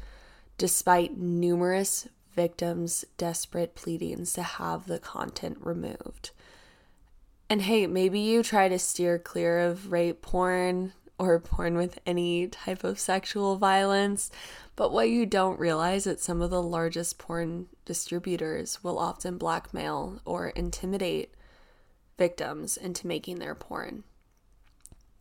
despite 0.58 1.16
numerous 1.16 2.08
victims' 2.34 3.04
desperate 3.16 3.74
pleadings 3.74 4.34
to 4.34 4.42
have 4.42 4.86
the 4.86 4.98
content 4.98 5.56
removed. 5.60 6.30
And 7.48 7.62
hey, 7.62 7.86
maybe 7.86 8.20
you 8.20 8.42
try 8.42 8.68
to 8.68 8.78
steer 8.78 9.18
clear 9.18 9.60
of 9.60 9.90
rape 9.90 10.20
porn 10.20 10.92
or 11.18 11.38
porn 11.40 11.76
with 11.76 11.98
any 12.04 12.46
type 12.48 12.84
of 12.84 12.98
sexual 12.98 13.56
violence, 13.56 14.30
but 14.74 14.92
what 14.92 15.08
you 15.08 15.24
don't 15.24 15.58
realize 15.58 16.06
is 16.06 16.20
some 16.20 16.42
of 16.42 16.50
the 16.50 16.62
largest 16.62 17.16
porn 17.16 17.68
distributors 17.86 18.84
will 18.84 18.98
often 18.98 19.38
blackmail 19.38 20.20
or 20.26 20.48
intimidate 20.48 21.32
victims 22.18 22.76
into 22.76 23.06
making 23.06 23.38
their 23.38 23.54
porn. 23.54 24.04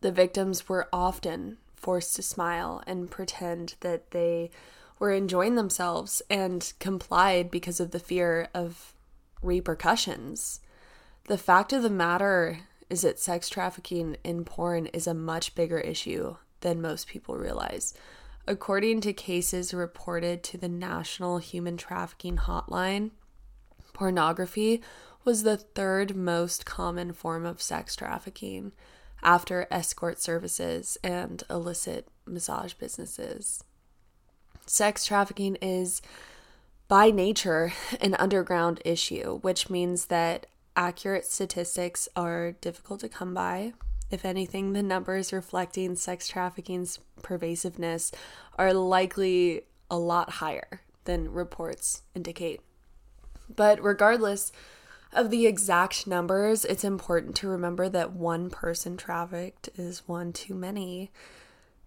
The 0.00 0.12
victims 0.12 0.68
were 0.68 0.88
often 0.92 1.58
forced 1.74 2.16
to 2.16 2.22
smile 2.22 2.82
and 2.86 3.10
pretend 3.10 3.74
that 3.80 4.10
they 4.10 4.50
were 4.98 5.12
enjoying 5.12 5.54
themselves 5.54 6.22
and 6.30 6.72
complied 6.78 7.50
because 7.50 7.80
of 7.80 7.90
the 7.90 7.98
fear 7.98 8.48
of 8.54 8.94
repercussions. 9.42 10.60
The 11.24 11.38
fact 11.38 11.72
of 11.72 11.82
the 11.82 11.90
matter 11.90 12.60
is 12.88 13.02
that 13.02 13.18
sex 13.18 13.48
trafficking 13.48 14.16
in 14.24 14.44
porn 14.44 14.86
is 14.86 15.06
a 15.06 15.14
much 15.14 15.54
bigger 15.54 15.78
issue 15.78 16.36
than 16.60 16.80
most 16.80 17.08
people 17.08 17.36
realize. 17.36 17.94
According 18.46 19.00
to 19.02 19.12
cases 19.12 19.74
reported 19.74 20.42
to 20.44 20.58
the 20.58 20.68
National 20.68 21.38
Human 21.38 21.76
Trafficking 21.76 22.36
Hotline, 22.36 23.10
pornography 23.92 24.82
was 25.24 25.42
the 25.42 25.56
third 25.56 26.14
most 26.14 26.64
common 26.64 27.12
form 27.12 27.44
of 27.44 27.60
sex 27.60 27.96
trafficking 27.96 28.72
after 29.22 29.66
escort 29.70 30.20
services 30.20 30.98
and 31.02 31.42
illicit 31.48 32.08
massage 32.26 32.74
businesses. 32.74 33.62
Sex 34.66 35.04
trafficking 35.04 35.56
is 35.56 36.02
by 36.88 37.10
nature 37.10 37.72
an 38.00 38.14
underground 38.14 38.80
issue, 38.84 39.38
which 39.38 39.70
means 39.70 40.06
that 40.06 40.46
accurate 40.76 41.24
statistics 41.24 42.08
are 42.14 42.52
difficult 42.52 43.00
to 43.00 43.08
come 43.08 43.32
by. 43.32 43.72
If 44.10 44.24
anything, 44.24 44.72
the 44.72 44.82
numbers 44.82 45.32
reflecting 45.32 45.96
sex 45.96 46.28
trafficking's 46.28 47.00
pervasiveness 47.22 48.12
are 48.58 48.72
likely 48.72 49.62
a 49.90 49.98
lot 49.98 50.30
higher 50.30 50.82
than 51.04 51.32
reports 51.32 52.02
indicate. 52.14 52.60
But 53.54 53.82
regardless, 53.82 54.52
of 55.12 55.30
the 55.30 55.46
exact 55.46 56.06
numbers, 56.06 56.64
it's 56.64 56.84
important 56.84 57.36
to 57.36 57.48
remember 57.48 57.88
that 57.88 58.12
one 58.12 58.50
person 58.50 58.96
trafficked 58.96 59.68
is 59.76 60.06
one 60.06 60.32
too 60.32 60.54
many. 60.54 61.10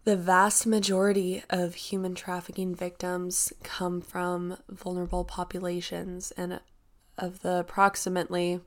The 0.06 0.16
vast 0.16 0.66
majority 0.66 1.44
of 1.50 1.76
human 1.76 2.16
trafficking 2.16 2.74
victims 2.74 3.54
come 3.64 4.02
from 4.02 4.58
vulnerable 4.70 5.26
populations, 5.26 6.32
and 6.32 6.62
of 7.18 7.42
the 7.42 7.60
approximately 7.60 8.62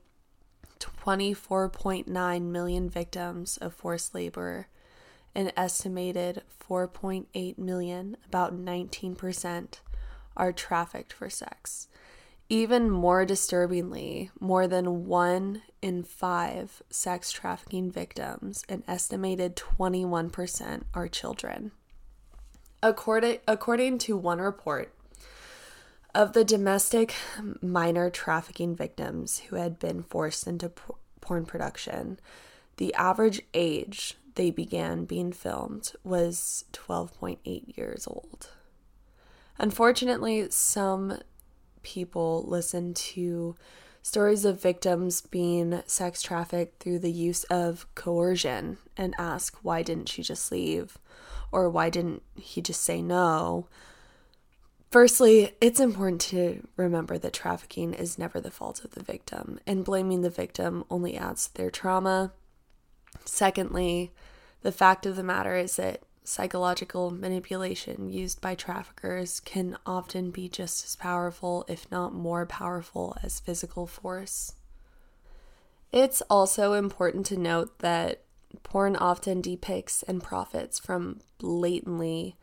24.9 0.79 2.41
million 2.43 2.89
victims 2.89 3.57
of 3.57 3.73
forced 3.73 4.13
labor, 4.13 4.67
an 5.35 5.51
estimated 5.57 6.43
4.8 6.69 7.57
million, 7.57 8.17
about 8.27 8.55
19%, 8.55 9.79
are 10.37 10.53
trafficked 10.53 11.11
for 11.13 11.29
sex. 11.29 11.87
Even 12.49 12.89
more 12.89 13.25
disturbingly, 13.25 14.29
more 14.39 14.67
than 14.67 15.05
one 15.05 15.61
in 15.81 16.03
five 16.03 16.83
sex 16.89 17.31
trafficking 17.31 17.89
victims, 17.89 18.63
an 18.69 18.83
estimated 18.87 19.55
21%, 19.55 20.83
are 20.93 21.07
children. 21.07 21.71
According, 22.81 23.39
according 23.47 23.97
to 23.99 24.17
one 24.17 24.39
report, 24.39 24.93
of 26.13 26.33
the 26.33 26.43
domestic 26.43 27.15
minor 27.61 28.09
trafficking 28.09 28.75
victims 28.75 29.39
who 29.49 29.55
had 29.55 29.79
been 29.79 30.03
forced 30.03 30.45
into 30.45 30.71
porn 31.21 31.45
production, 31.45 32.19
the 32.77 32.93
average 32.93 33.41
age 33.53 34.17
they 34.35 34.51
began 34.51 35.05
being 35.05 35.31
filmed 35.31 35.93
was 36.03 36.65
12.8 36.73 37.77
years 37.77 38.07
old. 38.07 38.49
Unfortunately, 39.57 40.47
some 40.49 41.19
people 41.83 42.43
listen 42.47 42.93
to 42.93 43.55
stories 44.01 44.43
of 44.43 44.61
victims 44.61 45.21
being 45.21 45.81
sex 45.85 46.21
trafficked 46.21 46.81
through 46.81 46.99
the 46.99 47.11
use 47.11 47.43
of 47.45 47.85
coercion 47.95 48.77
and 48.97 49.15
ask, 49.17 49.57
why 49.61 49.81
didn't 49.81 50.09
she 50.09 50.21
just 50.21 50.51
leave? 50.51 50.97
Or 51.51 51.69
why 51.69 51.89
didn't 51.89 52.23
he 52.35 52.61
just 52.61 52.81
say 52.81 53.01
no? 53.01 53.67
Firstly, 54.91 55.55
it's 55.59 55.79
important 55.79 56.21
to 56.21 56.67
remember 56.75 57.17
that 57.17 57.33
trafficking 57.33 57.93
is 57.93 58.19
never 58.19 58.39
the 58.39 58.51
fault 58.51 58.83
of 58.83 58.91
the 58.91 59.01
victim, 59.01 59.59
and 59.65 59.83
blaming 59.85 60.21
the 60.21 60.29
victim 60.29 60.83
only 60.89 61.17
adds 61.17 61.47
to 61.47 61.53
their 61.55 61.71
trauma. 61.71 62.31
Secondly, 63.25 64.11
the 64.61 64.71
fact 64.71 65.05
of 65.05 65.15
the 65.15 65.23
matter 65.23 65.55
is 65.55 65.77
that 65.77 66.03
psychological 66.23 67.11
manipulation 67.11 68.09
used 68.09 68.41
by 68.41 68.55
traffickers 68.55 69.39
can 69.39 69.77
often 69.85 70.31
be 70.31 70.47
just 70.47 70.85
as 70.85 70.95
powerful, 70.95 71.65
if 71.67 71.89
not 71.91 72.13
more 72.13 72.45
powerful, 72.45 73.17
as 73.23 73.39
physical 73.39 73.87
force. 73.87 74.53
It's 75.91 76.21
also 76.29 76.73
important 76.73 77.25
to 77.27 77.37
note 77.37 77.79
that 77.79 78.23
porn 78.63 78.95
often 78.95 79.41
depicts 79.41 80.03
and 80.03 80.23
profits 80.23 80.79
from 80.79 81.19
blatantly 81.39 82.35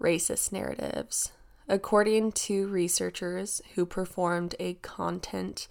racist 0.00 0.52
narratives 0.52 1.32
according 1.68 2.32
to 2.32 2.68
researchers 2.68 3.60
who 3.74 3.84
performed 3.84 4.54
a 4.60 4.74
content 4.74 5.66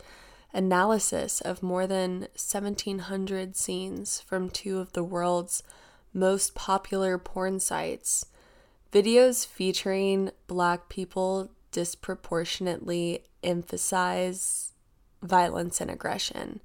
analysis 0.54 1.42
of 1.42 1.64
more 1.64 1.88
than 1.88 2.22
1,700 2.36 3.56
scenes 3.56 4.22
from 4.22 4.50
two 4.50 4.80
of 4.80 4.94
the 4.94 5.04
world's 5.04 5.64
most 6.16 6.56
popular 6.56 7.18
porn 7.18 7.60
sites. 7.60 8.26
Videos 8.92 9.46
featuring 9.46 10.32
black 10.48 10.88
people 10.88 11.52
disproportionately 11.72 13.26
emphasize 13.44 14.72
violence 15.22 15.82
and 15.82 15.92
aggression, 15.92 16.62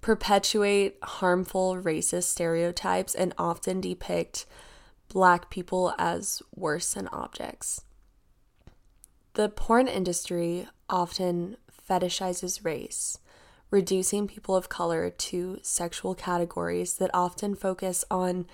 perpetuate 0.00 0.96
harmful 1.02 1.76
racist 1.76 2.24
stereotypes, 2.24 3.14
and 3.14 3.34
often 3.36 3.80
depict 3.80 4.46
black 5.08 5.50
people 5.50 5.94
as 5.98 6.42
worse 6.54 6.94
than 6.94 7.08
objects. 7.08 7.82
The 9.34 9.50
porn 9.50 9.86
industry 9.86 10.66
often 10.88 11.58
fetishizes 11.88 12.64
race, 12.64 13.18
reducing 13.70 14.28
people 14.28 14.54
of 14.54 14.68
color 14.68 15.10
to 15.10 15.58
sexual 15.62 16.14
categories 16.14 16.94
that 16.94 17.10
often 17.12 17.54
focus 17.54 18.04
on 18.10 18.46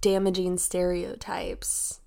damaging 0.00 0.58
stereotypes. 0.58 2.00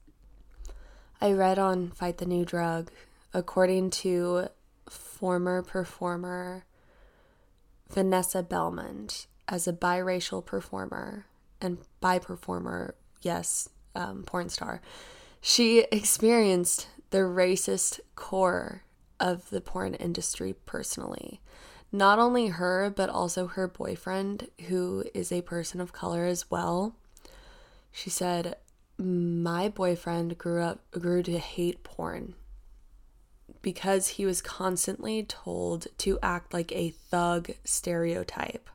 I 1.21 1.31
read 1.31 1.57
on 1.57 1.91
Fight 1.91 2.17
the 2.17 2.25
New 2.25 2.45
Drug, 2.45 2.91
according 3.33 3.89
to 3.91 4.49
former 4.89 5.61
performer 5.61 6.65
Vanessa 7.89 8.43
Belmond, 8.43 9.27
as 9.47 9.67
a 9.67 9.73
biracial 9.73 10.45
performer 10.45 11.25
and 11.61 11.77
bi 12.01 12.19
performer, 12.19 12.95
yes, 13.21 13.69
um, 13.95 14.23
porn 14.23 14.49
star, 14.49 14.81
she 15.39 15.85
experienced 15.91 16.87
the 17.11 17.19
racist 17.19 17.99
core 18.15 18.81
of 19.19 19.49
the 19.49 19.61
porn 19.61 19.93
industry 19.93 20.55
personally. 20.65 21.39
Not 21.91 22.19
only 22.19 22.47
her, 22.47 22.91
but 22.95 23.09
also 23.09 23.47
her 23.47 23.67
boyfriend, 23.67 24.49
who 24.67 25.03
is 25.13 25.31
a 25.31 25.41
person 25.41 25.79
of 25.79 25.93
color 25.93 26.25
as 26.25 26.49
well. 26.51 26.95
She 27.91 28.09
said, 28.09 28.57
My 28.97 29.69
boyfriend 29.69 30.37
grew 30.37 30.61
up 30.61 30.79
grew 30.91 31.23
to 31.23 31.37
hate 31.37 31.83
porn 31.83 32.35
because 33.61 34.09
he 34.09 34.25
was 34.25 34.41
constantly 34.41 35.23
told 35.23 35.87
to 35.99 36.19
act 36.21 36.53
like 36.53 36.71
a 36.71 36.91
thug 36.91 37.51
stereotype. 37.63 38.69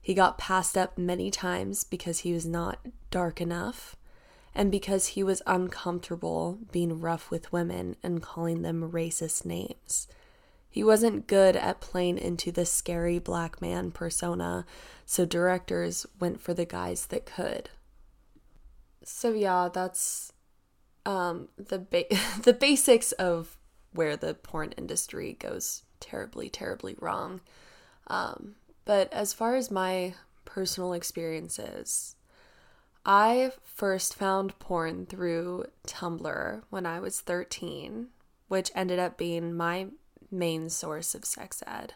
He 0.00 0.14
got 0.14 0.38
passed 0.38 0.78
up 0.78 0.96
many 0.96 1.30
times 1.30 1.84
because 1.84 2.20
he 2.20 2.32
was 2.32 2.46
not 2.46 2.78
dark 3.10 3.40
enough 3.40 3.96
and 4.54 4.70
because 4.70 5.08
he 5.08 5.22
was 5.22 5.42
uncomfortable 5.46 6.58
being 6.72 7.00
rough 7.00 7.30
with 7.30 7.52
women 7.52 7.96
and 8.02 8.22
calling 8.22 8.62
them 8.62 8.90
racist 8.90 9.44
names. 9.44 10.08
He 10.70 10.84
wasn't 10.84 11.26
good 11.26 11.56
at 11.56 11.80
playing 11.80 12.18
into 12.18 12.52
the 12.52 12.64
scary 12.64 13.18
black 13.18 13.60
man 13.60 13.90
persona, 13.90 14.64
so 15.04 15.24
directors 15.24 16.06
went 16.20 16.40
for 16.40 16.54
the 16.54 16.64
guys 16.64 17.06
that 17.06 17.26
could. 17.26 17.70
So 19.02 19.32
yeah, 19.32 19.68
that's 19.72 20.32
um, 21.04 21.48
the 21.56 21.80
ba- 21.80 22.04
the 22.42 22.52
basics 22.52 23.10
of 23.12 23.56
where 23.92 24.16
the 24.16 24.34
porn 24.34 24.72
industry 24.78 25.36
goes 25.40 25.82
terribly, 25.98 26.48
terribly 26.48 26.94
wrong. 27.00 27.40
Um, 28.06 28.54
but 28.84 29.12
as 29.12 29.32
far 29.32 29.56
as 29.56 29.70
my 29.70 30.14
personal 30.44 30.92
experiences, 30.92 32.14
I 33.04 33.52
first 33.64 34.14
found 34.14 34.58
porn 34.58 35.06
through 35.06 35.66
Tumblr 35.86 36.62
when 36.70 36.86
I 36.86 37.00
was 37.00 37.20
13, 37.20 38.08
which 38.48 38.70
ended 38.74 38.98
up 38.98 39.16
being 39.16 39.54
my 39.54 39.88
main 40.30 40.68
source 40.68 41.14
of 41.14 41.24
sex 41.24 41.62
ed. 41.66 41.94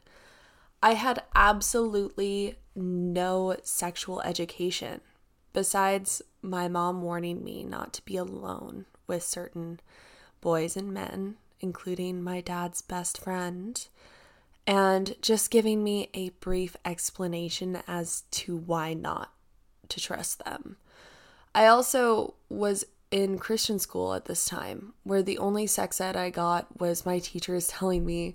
I 0.83 0.95
had 0.95 1.23
absolutely 1.35 2.57
no 2.75 3.57
sexual 3.63 4.21
education 4.23 5.01
besides 5.55 6.21
my 6.43 6.69
mom 6.69 7.01
warning 7.01 7.43
me 7.43 7.65
not 7.65 7.95
to 7.95 8.05
be 8.05 8.17
alone 8.17 8.85
with 9.07 9.23
certain 9.23 9.81
boys 10.43 10.77
and 10.77 10.93
men, 10.93 11.37
including 11.61 12.23
my 12.23 12.43
dad's 12.43 12.83
best 12.83 13.19
friend, 13.19 13.87
and 14.67 15.15
just 15.23 15.51
giving 15.51 15.83
me 15.83 16.11
a 16.13 16.31
brief 16.31 16.77
explanation 16.85 17.79
as 17.87 18.25
to 18.31 18.57
why 18.57 18.93
not 18.93 19.33
to 19.89 20.01
trust 20.01 20.45
them. 20.45 20.77
I 21.55 21.67
also 21.67 22.35
was 22.49 22.85
in 23.15 23.39
Christian 23.39 23.79
school 23.79 24.13
at 24.13 24.25
this 24.25 24.45
time, 24.45 24.93
where 25.05 25.23
the 25.23 25.39
only 25.39 25.69
sex 25.69 26.01
ed 26.01 26.17
I 26.17 26.31
got 26.31 26.81
was 26.81 27.07
my 27.07 27.21
teachers 27.21 27.69
telling 27.69 28.05
me 28.05 28.35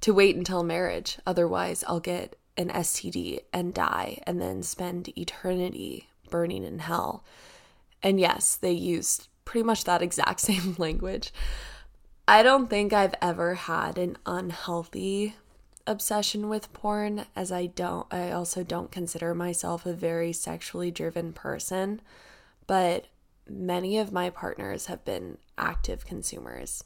to 0.00 0.14
wait 0.14 0.36
until 0.36 0.62
marriage, 0.62 1.18
otherwise, 1.26 1.82
I'll 1.88 1.98
get 1.98 2.36
an 2.56 2.68
STD 2.68 3.40
and 3.52 3.74
die 3.74 4.22
and 4.24 4.40
then 4.40 4.62
spend 4.62 5.08
eternity 5.18 6.08
burning 6.30 6.62
in 6.62 6.78
hell. 6.78 7.24
And 8.00 8.20
yes, 8.20 8.54
they 8.54 8.70
used 8.70 9.26
pretty 9.44 9.64
much 9.64 9.82
that 9.84 10.02
exact 10.02 10.38
same 10.48 10.76
language. 10.78 11.32
I 12.28 12.44
don't 12.44 12.70
think 12.70 12.92
I've 12.92 13.16
ever 13.20 13.54
had 13.56 13.98
an 13.98 14.18
unhealthy 14.24 15.34
obsession 15.84 16.48
with 16.48 16.72
porn 16.72 17.26
as 17.34 17.50
I 17.50 17.66
don't 17.66 18.06
I 18.14 18.30
also 18.30 18.62
don't 18.62 18.92
consider 18.92 19.34
myself 19.34 19.84
a 19.84 19.92
very 19.92 20.32
sexually 20.32 20.92
driven 20.92 21.32
person 21.32 22.00
but 22.68 23.06
many 23.52 23.98
of 23.98 24.12
my 24.12 24.30
partners 24.30 24.86
have 24.86 25.04
been 25.04 25.38
active 25.58 26.06
consumers. 26.06 26.82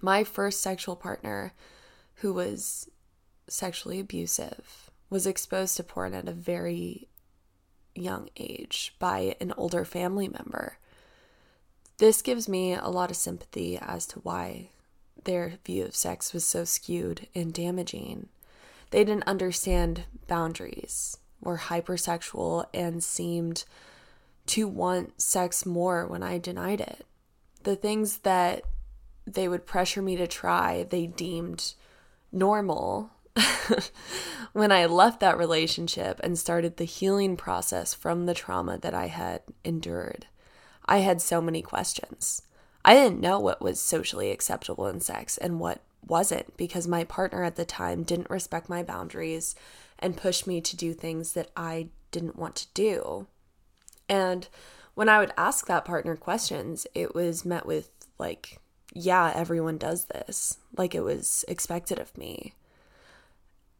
My 0.00 0.24
first 0.24 0.60
sexual 0.60 0.96
partner, 0.96 1.52
who 2.16 2.32
was 2.32 2.90
sexually 3.48 4.00
abusive, 4.00 4.90
was 5.08 5.26
exposed 5.26 5.76
to 5.76 5.84
porn 5.84 6.14
at 6.14 6.28
a 6.28 6.32
very 6.32 7.08
young 7.94 8.28
age 8.36 8.94
by 8.98 9.36
an 9.40 9.52
older 9.56 9.84
family 9.84 10.28
member. 10.28 10.78
This 11.98 12.20
gives 12.20 12.48
me 12.48 12.74
a 12.74 12.88
lot 12.88 13.10
of 13.10 13.16
sympathy 13.16 13.78
as 13.78 14.06
to 14.08 14.20
why 14.20 14.70
their 15.24 15.54
view 15.64 15.84
of 15.84 15.96
sex 15.96 16.32
was 16.32 16.44
so 16.44 16.64
skewed 16.64 17.26
and 17.34 17.54
damaging. 17.54 18.28
They 18.90 19.04
didn't 19.04 19.26
understand 19.26 20.04
boundaries, 20.26 21.18
were 21.40 21.58
hypersexual, 21.58 22.66
and 22.74 23.02
seemed 23.02 23.64
to 24.46 24.68
want 24.68 25.20
sex 25.20 25.66
more 25.66 26.06
when 26.06 26.22
I 26.22 26.38
denied 26.38 26.80
it. 26.80 27.04
The 27.64 27.76
things 27.76 28.18
that 28.18 28.62
they 29.26 29.48
would 29.48 29.66
pressure 29.66 30.02
me 30.02 30.16
to 30.16 30.26
try, 30.26 30.84
they 30.84 31.06
deemed 31.06 31.74
normal. 32.30 33.10
when 34.52 34.72
I 34.72 34.86
left 34.86 35.20
that 35.20 35.36
relationship 35.36 36.20
and 36.22 36.38
started 36.38 36.76
the 36.76 36.84
healing 36.84 37.36
process 37.36 37.92
from 37.92 38.26
the 38.26 38.34
trauma 38.34 38.78
that 38.78 38.94
I 38.94 39.08
had 39.08 39.42
endured, 39.64 40.26
I 40.86 40.98
had 40.98 41.20
so 41.20 41.40
many 41.40 41.60
questions. 41.60 42.42
I 42.84 42.94
didn't 42.94 43.20
know 43.20 43.40
what 43.40 43.60
was 43.60 43.80
socially 43.80 44.30
acceptable 44.30 44.86
in 44.86 45.00
sex 45.00 45.36
and 45.38 45.58
what 45.58 45.82
wasn't 46.06 46.56
because 46.56 46.86
my 46.86 47.02
partner 47.02 47.42
at 47.42 47.56
the 47.56 47.64
time 47.64 48.04
didn't 48.04 48.30
respect 48.30 48.68
my 48.68 48.82
boundaries 48.82 49.56
and 49.98 50.16
pushed 50.16 50.46
me 50.46 50.60
to 50.60 50.76
do 50.76 50.94
things 50.94 51.32
that 51.32 51.50
I 51.56 51.88
didn't 52.12 52.36
want 52.36 52.54
to 52.56 52.66
do. 52.74 53.26
And 54.08 54.48
when 54.94 55.08
I 55.08 55.18
would 55.18 55.32
ask 55.36 55.66
that 55.66 55.84
partner 55.84 56.16
questions, 56.16 56.86
it 56.94 57.14
was 57.14 57.44
met 57.44 57.66
with, 57.66 57.90
like, 58.18 58.58
yeah, 58.92 59.32
everyone 59.34 59.78
does 59.78 60.06
this. 60.06 60.58
Like, 60.76 60.94
it 60.94 61.02
was 61.02 61.44
expected 61.48 61.98
of 61.98 62.16
me. 62.16 62.54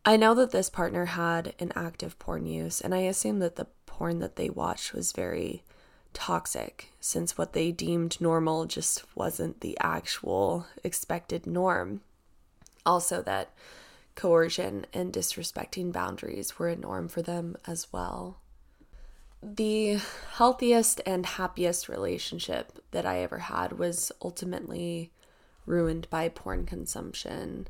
I 0.04 0.16
know 0.16 0.34
that 0.34 0.52
this 0.52 0.70
partner 0.70 1.06
had 1.06 1.54
an 1.58 1.72
active 1.74 2.18
porn 2.18 2.46
use, 2.46 2.80
and 2.80 2.94
I 2.94 2.98
assume 2.98 3.38
that 3.40 3.56
the 3.56 3.66
porn 3.86 4.18
that 4.20 4.36
they 4.36 4.50
watched 4.50 4.92
was 4.92 5.12
very 5.12 5.62
toxic, 6.12 6.92
since 7.00 7.36
what 7.36 7.52
they 7.52 7.72
deemed 7.72 8.20
normal 8.20 8.66
just 8.66 9.04
wasn't 9.16 9.60
the 9.60 9.76
actual 9.80 10.66
expected 10.84 11.46
norm. 11.46 12.02
Also, 12.84 13.20
that 13.22 13.50
coercion 14.14 14.86
and 14.92 15.12
disrespecting 15.12 15.92
boundaries 15.92 16.58
were 16.58 16.68
a 16.68 16.76
norm 16.76 17.08
for 17.08 17.22
them 17.22 17.56
as 17.66 17.92
well 17.92 18.38
the 19.42 20.01
healthiest 20.33 21.01
and 21.07 21.25
happiest 21.27 21.88
relationship 21.88 22.79
that 22.90 23.07
I 23.07 23.20
ever 23.20 23.38
had 23.38 23.79
was 23.79 24.12
ultimately 24.22 25.12
ruined 25.66 26.09
by 26.11 26.29
porn 26.29 26.66
consumption. 26.66 27.68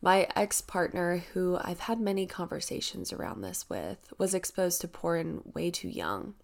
My 0.00 0.28
ex 0.36 0.60
partner, 0.60 1.24
who 1.32 1.58
I've 1.60 1.80
had 1.80 2.00
many 2.00 2.26
conversations 2.26 3.12
around 3.12 3.40
this 3.40 3.68
with, 3.68 3.98
was 4.16 4.34
exposed 4.34 4.80
to 4.82 4.88
porn 4.88 5.42
way 5.54 5.70
too 5.70 5.88
young, 5.88 6.34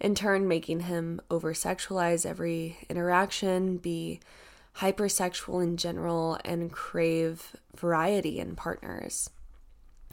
in 0.00 0.14
turn, 0.14 0.48
making 0.48 0.80
him 0.80 1.20
over 1.30 1.52
sexualize 1.52 2.26
every 2.26 2.78
interaction, 2.88 3.76
be 3.76 4.20
hypersexual 4.78 5.62
in 5.62 5.76
general, 5.76 6.38
and 6.44 6.72
crave 6.72 7.54
variety 7.76 8.38
in 8.38 8.56
partners. 8.56 9.30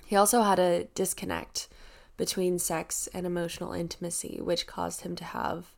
He 0.05 0.15
also 0.15 0.41
had 0.41 0.59
a 0.59 0.85
disconnect 0.95 1.69
between 2.19 2.59
sex 2.59 3.07
and 3.13 3.25
emotional 3.25 3.71
intimacy, 3.71 4.39
which 4.43 4.67
caused 4.67 5.01
him 5.01 5.15
to 5.15 5.23
have 5.23 5.73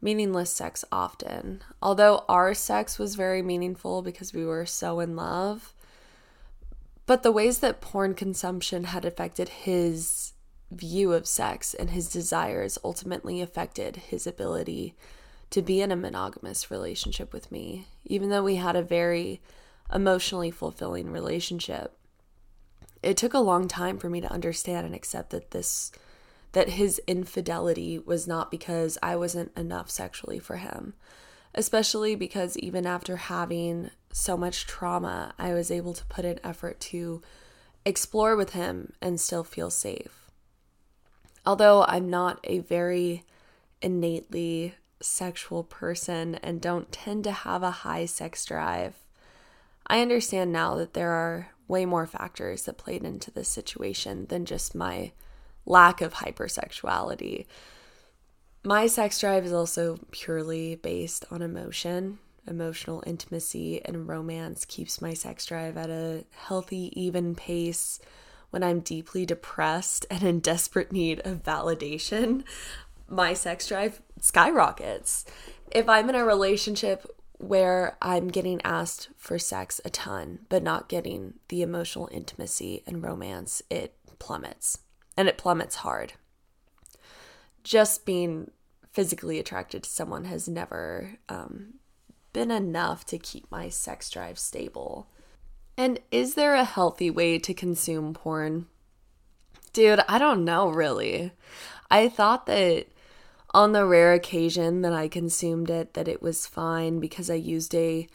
meaningless 0.00 0.50
sex 0.50 0.82
often. 0.90 1.62
Although 1.82 2.24
our 2.26 2.54
sex 2.54 2.98
was 2.98 3.16
very 3.16 3.42
meaningful 3.42 4.00
because 4.00 4.32
we 4.32 4.46
were 4.46 4.64
so 4.64 4.98
in 4.98 5.14
love, 5.14 5.74
but 7.04 7.22
the 7.22 7.30
ways 7.30 7.58
that 7.58 7.82
porn 7.82 8.14
consumption 8.14 8.84
had 8.84 9.04
affected 9.04 9.50
his 9.50 10.32
view 10.70 11.12
of 11.12 11.26
sex 11.26 11.74
and 11.74 11.90
his 11.90 12.08
desires 12.08 12.78
ultimately 12.82 13.42
affected 13.42 13.96
his 13.96 14.26
ability 14.26 14.94
to 15.50 15.60
be 15.60 15.82
in 15.82 15.92
a 15.92 15.96
monogamous 15.96 16.70
relationship 16.70 17.30
with 17.30 17.52
me, 17.52 17.88
even 18.06 18.30
though 18.30 18.42
we 18.42 18.56
had 18.56 18.74
a 18.74 18.82
very 18.82 19.42
emotionally 19.92 20.50
fulfilling 20.50 21.10
relationship. 21.10 21.94
It 23.04 23.18
took 23.18 23.34
a 23.34 23.38
long 23.38 23.68
time 23.68 23.98
for 23.98 24.08
me 24.08 24.22
to 24.22 24.32
understand 24.32 24.86
and 24.86 24.94
accept 24.94 25.30
that 25.30 25.50
this 25.50 25.92
that 26.52 26.70
his 26.70 27.00
infidelity 27.06 27.98
was 27.98 28.26
not 28.26 28.50
because 28.50 28.96
I 29.02 29.16
wasn't 29.16 29.52
enough 29.56 29.90
sexually 29.90 30.38
for 30.38 30.56
him, 30.56 30.94
especially 31.54 32.14
because 32.14 32.56
even 32.58 32.86
after 32.86 33.16
having 33.16 33.90
so 34.12 34.36
much 34.36 34.66
trauma, 34.66 35.34
I 35.36 35.52
was 35.52 35.72
able 35.72 35.92
to 35.94 36.04
put 36.06 36.24
in 36.24 36.38
effort 36.44 36.78
to 36.80 37.22
explore 37.84 38.36
with 38.36 38.50
him 38.50 38.92
and 39.02 39.20
still 39.20 39.42
feel 39.42 39.68
safe. 39.68 40.30
Although 41.44 41.84
I'm 41.88 42.08
not 42.08 42.38
a 42.44 42.60
very 42.60 43.24
innately 43.82 44.74
sexual 45.02 45.64
person 45.64 46.36
and 46.36 46.60
don't 46.60 46.90
tend 46.90 47.24
to 47.24 47.32
have 47.32 47.62
a 47.64 47.82
high 47.82 48.06
sex 48.06 48.44
drive, 48.44 48.94
I 49.88 50.00
understand 50.00 50.52
now 50.52 50.76
that 50.76 50.94
there 50.94 51.10
are 51.10 51.48
way 51.68 51.86
more 51.86 52.06
factors 52.06 52.64
that 52.64 52.78
played 52.78 53.04
into 53.04 53.30
this 53.30 53.48
situation 53.48 54.26
than 54.26 54.44
just 54.44 54.74
my 54.74 55.12
lack 55.66 56.00
of 56.00 56.14
hypersexuality. 56.14 57.46
My 58.62 58.86
sex 58.86 59.18
drive 59.18 59.44
is 59.44 59.52
also 59.52 59.98
purely 60.10 60.76
based 60.76 61.24
on 61.30 61.42
emotion. 61.42 62.18
Emotional 62.46 63.02
intimacy 63.06 63.82
and 63.84 64.08
romance 64.08 64.64
keeps 64.64 65.00
my 65.00 65.14
sex 65.14 65.46
drive 65.46 65.76
at 65.76 65.90
a 65.90 66.24
healthy, 66.30 66.92
even 67.00 67.34
pace. 67.34 68.00
When 68.50 68.62
I'm 68.62 68.80
deeply 68.80 69.26
depressed 69.26 70.06
and 70.10 70.22
in 70.22 70.40
desperate 70.40 70.92
need 70.92 71.20
of 71.26 71.42
validation, 71.42 72.44
my 73.08 73.34
sex 73.34 73.66
drive 73.66 74.00
skyrockets. 74.20 75.24
If 75.70 75.88
I'm 75.88 76.08
in 76.08 76.14
a 76.14 76.24
relationship 76.24 77.06
where 77.48 77.96
I'm 78.00 78.28
getting 78.28 78.60
asked 78.64 79.08
for 79.16 79.38
sex 79.38 79.80
a 79.84 79.90
ton, 79.90 80.40
but 80.48 80.62
not 80.62 80.88
getting 80.88 81.34
the 81.48 81.62
emotional 81.62 82.08
intimacy 82.12 82.82
and 82.86 83.02
romance, 83.02 83.62
it 83.70 83.94
plummets 84.18 84.78
and 85.16 85.28
it 85.28 85.38
plummets 85.38 85.76
hard. 85.76 86.14
Just 87.62 88.04
being 88.04 88.50
physically 88.92 89.38
attracted 89.38 89.82
to 89.82 89.90
someone 89.90 90.24
has 90.24 90.48
never 90.48 91.16
um, 91.28 91.74
been 92.32 92.50
enough 92.50 93.04
to 93.06 93.18
keep 93.18 93.50
my 93.50 93.68
sex 93.68 94.10
drive 94.10 94.38
stable. 94.38 95.08
And 95.76 95.98
is 96.10 96.34
there 96.34 96.54
a 96.54 96.64
healthy 96.64 97.10
way 97.10 97.38
to 97.40 97.54
consume 97.54 98.14
porn? 98.14 98.66
Dude, 99.72 100.00
I 100.08 100.18
don't 100.18 100.44
know 100.44 100.68
really. 100.68 101.32
I 101.90 102.08
thought 102.08 102.46
that 102.46 102.86
on 103.54 103.72
the 103.72 103.86
rare 103.86 104.12
occasion 104.12 104.82
that 104.82 104.92
I 104.92 105.06
consumed 105.06 105.70
it 105.70 105.94
that 105.94 106.08
it 106.08 106.20
was 106.20 106.46
fine 106.46 106.98
because 106.98 107.30
I 107.30 107.34
used 107.34 107.74
a 107.74 108.08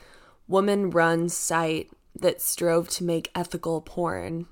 woman 0.48 0.90
run 0.90 1.30
site 1.30 1.90
that 2.20 2.42
strove 2.42 2.90
to 2.90 3.06
make 3.06 3.32
ethical 3.34 3.80
porn. 3.80 4.48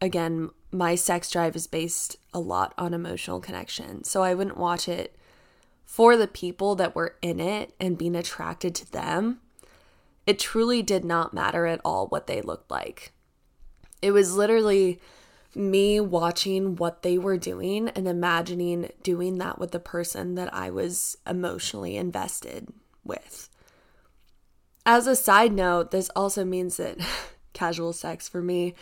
Again, 0.00 0.50
my 0.72 0.96
sex 0.96 1.30
drive 1.30 1.54
is 1.54 1.68
based 1.68 2.16
a 2.34 2.40
lot 2.40 2.74
on 2.76 2.92
emotional 2.92 3.38
connection. 3.38 4.02
So 4.02 4.22
I 4.22 4.34
wouldn't 4.34 4.56
watch 4.56 4.88
it 4.88 5.14
for 5.84 6.16
the 6.16 6.26
people 6.26 6.74
that 6.74 6.96
were 6.96 7.16
in 7.22 7.38
it 7.38 7.74
and 7.78 7.98
being 7.98 8.16
attracted 8.16 8.74
to 8.74 8.90
them. 8.90 9.40
It 10.26 10.38
truly 10.38 10.82
did 10.82 11.04
not 11.04 11.34
matter 11.34 11.66
at 11.66 11.80
all 11.84 12.08
what 12.08 12.26
they 12.26 12.40
looked 12.40 12.70
like. 12.70 13.12
It 14.00 14.10
was 14.10 14.34
literally 14.34 15.00
me 15.54 16.00
watching 16.00 16.76
what 16.76 17.02
they 17.02 17.18
were 17.18 17.36
doing 17.36 17.88
and 17.88 18.08
imagining 18.08 18.90
doing 19.02 19.38
that 19.38 19.58
with 19.58 19.72
the 19.72 19.80
person 19.80 20.34
that 20.36 20.52
I 20.52 20.70
was 20.70 21.16
emotionally 21.26 21.96
invested 21.96 22.68
with. 23.04 23.48
As 24.84 25.06
a 25.06 25.14
side 25.14 25.52
note, 25.52 25.90
this 25.90 26.10
also 26.16 26.44
means 26.44 26.78
that 26.78 26.98
casual 27.52 27.92
sex 27.92 28.28
for 28.28 28.40
me 28.40 28.74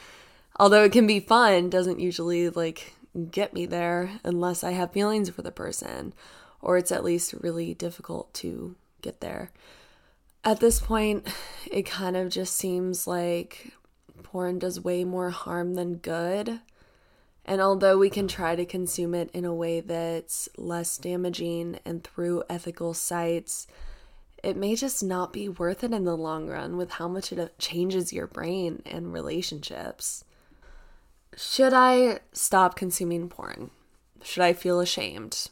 although 0.60 0.84
it 0.84 0.92
can 0.92 1.06
be 1.06 1.18
fun, 1.18 1.70
doesn't 1.70 1.98
usually 1.98 2.50
like 2.50 2.92
get 3.30 3.54
me 3.54 3.66
there 3.66 4.20
unless 4.22 4.62
I 4.62 4.72
have 4.72 4.92
feelings 4.92 5.30
for 5.30 5.42
the 5.42 5.50
person 5.50 6.12
or 6.60 6.76
it's 6.76 6.92
at 6.92 7.02
least 7.02 7.34
really 7.40 7.72
difficult 7.74 8.32
to 8.34 8.76
get 9.00 9.20
there. 9.20 9.50
At 10.44 10.60
this 10.60 10.78
point, 10.78 11.26
it 11.70 11.86
kind 11.86 12.16
of 12.16 12.28
just 12.28 12.54
seems 12.54 13.06
like 13.06 13.72
porn 14.20 14.58
does 14.58 14.80
way 14.80 15.04
more 15.04 15.30
harm 15.30 15.74
than 15.74 15.96
good. 15.96 16.60
And 17.44 17.60
although 17.60 17.98
we 17.98 18.10
can 18.10 18.28
try 18.28 18.54
to 18.54 18.64
consume 18.64 19.14
it 19.14 19.30
in 19.32 19.44
a 19.44 19.54
way 19.54 19.80
that's 19.80 20.48
less 20.56 20.96
damaging 20.98 21.80
and 21.84 22.04
through 22.04 22.44
ethical 22.48 22.94
sites, 22.94 23.66
it 24.42 24.56
may 24.56 24.74
just 24.74 25.02
not 25.02 25.32
be 25.32 25.48
worth 25.48 25.82
it 25.84 25.92
in 25.92 26.04
the 26.04 26.16
long 26.16 26.48
run 26.48 26.76
with 26.76 26.92
how 26.92 27.08
much 27.08 27.32
it 27.32 27.58
changes 27.58 28.12
your 28.12 28.26
brain 28.26 28.82
and 28.86 29.12
relationships. 29.12 30.24
Should 31.36 31.72
I 31.72 32.20
stop 32.32 32.76
consuming 32.76 33.28
porn? 33.28 33.70
Should 34.22 34.42
I 34.42 34.52
feel 34.52 34.80
ashamed? 34.80 35.48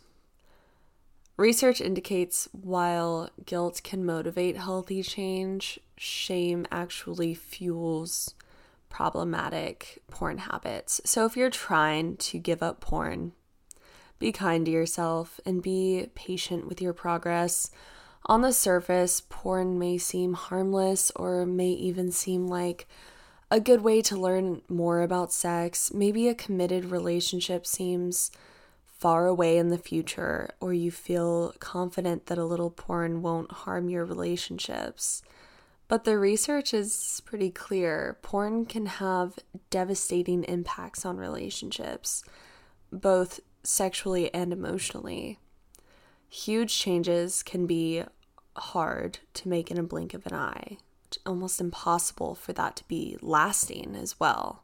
Research 1.37 1.81
indicates 1.81 2.49
while 2.53 3.31
guilt 3.47 3.81
can 3.85 4.05
motivate 4.05 4.57
healthy 4.57 5.03
change, 5.03 5.79
shame 5.97 6.67
actually 6.73 7.35
fuels 7.35 8.35
problematic 8.89 10.03
porn 10.11 10.39
habits. 10.39 11.01
So 11.05 11.25
if 11.25 11.37
you're 11.37 11.51
trying 11.51 12.17
to 12.17 12.39
give 12.39 12.63
up 12.63 12.81
porn, 12.81 13.33
be 14.19 14.33
kind 14.33 14.67
to 14.67 14.73
yourself 14.73 15.41
and 15.47 15.63
be 15.63 16.09
patient 16.15 16.67
with 16.67 16.81
your 16.81 16.93
progress. 16.93 17.71
On 18.27 18.43
the 18.43 18.53
surface, 18.53 19.23
porn 19.29 19.79
may 19.79 19.99
seem 19.99 20.35
harmless 20.35 21.11
or 21.15 21.47
may 21.47 21.71
even 21.71 22.11
seem 22.11 22.47
like 22.47 22.89
a 23.51 23.61
good 23.61 23.81
way 23.83 24.03
to 24.03 24.17
learn 24.17 24.63
more 24.69 25.03
about 25.03 25.33
sex. 25.33 25.93
Maybe 25.95 26.29
a 26.29 26.35
committed 26.35 26.87
relationship 26.87 27.67
seems 27.67 28.31
far 28.85 29.27
away 29.27 29.57
in 29.57 29.69
the 29.69 29.79
future, 29.79 30.51
or 30.61 30.75
you 30.75 30.91
feel 30.91 31.55
confident 31.61 32.27
that 32.27 32.37
a 32.37 32.45
little 32.45 32.71
porn 32.71 33.23
won't 33.23 33.53
harm 33.53 33.89
your 33.89 34.05
relationships. 34.05 35.23
But 35.89 36.05
the 36.05 36.19
research 36.19 36.75
is 36.75 37.23
pretty 37.25 37.51
clear. 37.51 38.19
Porn 38.23 38.67
can 38.67 38.87
have 38.87 39.39
devastating 39.71 40.45
impacts 40.45 41.07
on 41.07 41.17
relationships, 41.17 42.23
both 42.93 43.41
sexually 43.63 44.33
and 44.35 44.53
emotionally. 44.53 45.39
Huge 46.29 46.77
changes 46.77 47.43
can 47.43 47.67
be 47.67 48.05
hard 48.55 49.19
to 49.35 49.49
make 49.49 49.71
in 49.71 49.79
a 49.79 49.83
blink 49.83 50.13
of 50.13 50.27
an 50.27 50.35
eye 50.35 50.77
almost 51.25 51.61
impossible 51.61 52.35
for 52.35 52.53
that 52.53 52.77
to 52.77 52.85
be 52.89 53.17
lasting 53.21 53.97
as 53.97 54.19
well. 54.21 54.63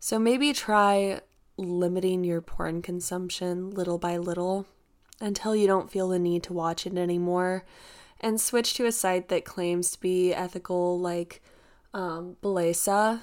So 0.00 0.18
maybe 0.18 0.52
try 0.52 1.20
limiting 1.56 2.24
your 2.24 2.40
porn 2.40 2.82
consumption 2.82 3.70
little 3.70 3.98
by 3.98 4.16
little 4.16 4.66
until 5.20 5.54
you 5.54 5.66
don't 5.66 5.90
feel 5.90 6.08
the 6.08 6.18
need 6.18 6.42
to 6.44 6.52
watch 6.52 6.86
it 6.86 6.96
anymore 6.96 7.64
and 8.24 8.40
switch 8.40 8.72
to 8.72 8.86
a 8.86 8.90
site 8.90 9.28
that 9.28 9.44
claims 9.44 9.90
to 9.90 10.00
be 10.00 10.32
ethical 10.32 10.98
like 10.98 11.42
um, 11.92 12.38
Bellesa. 12.42 13.20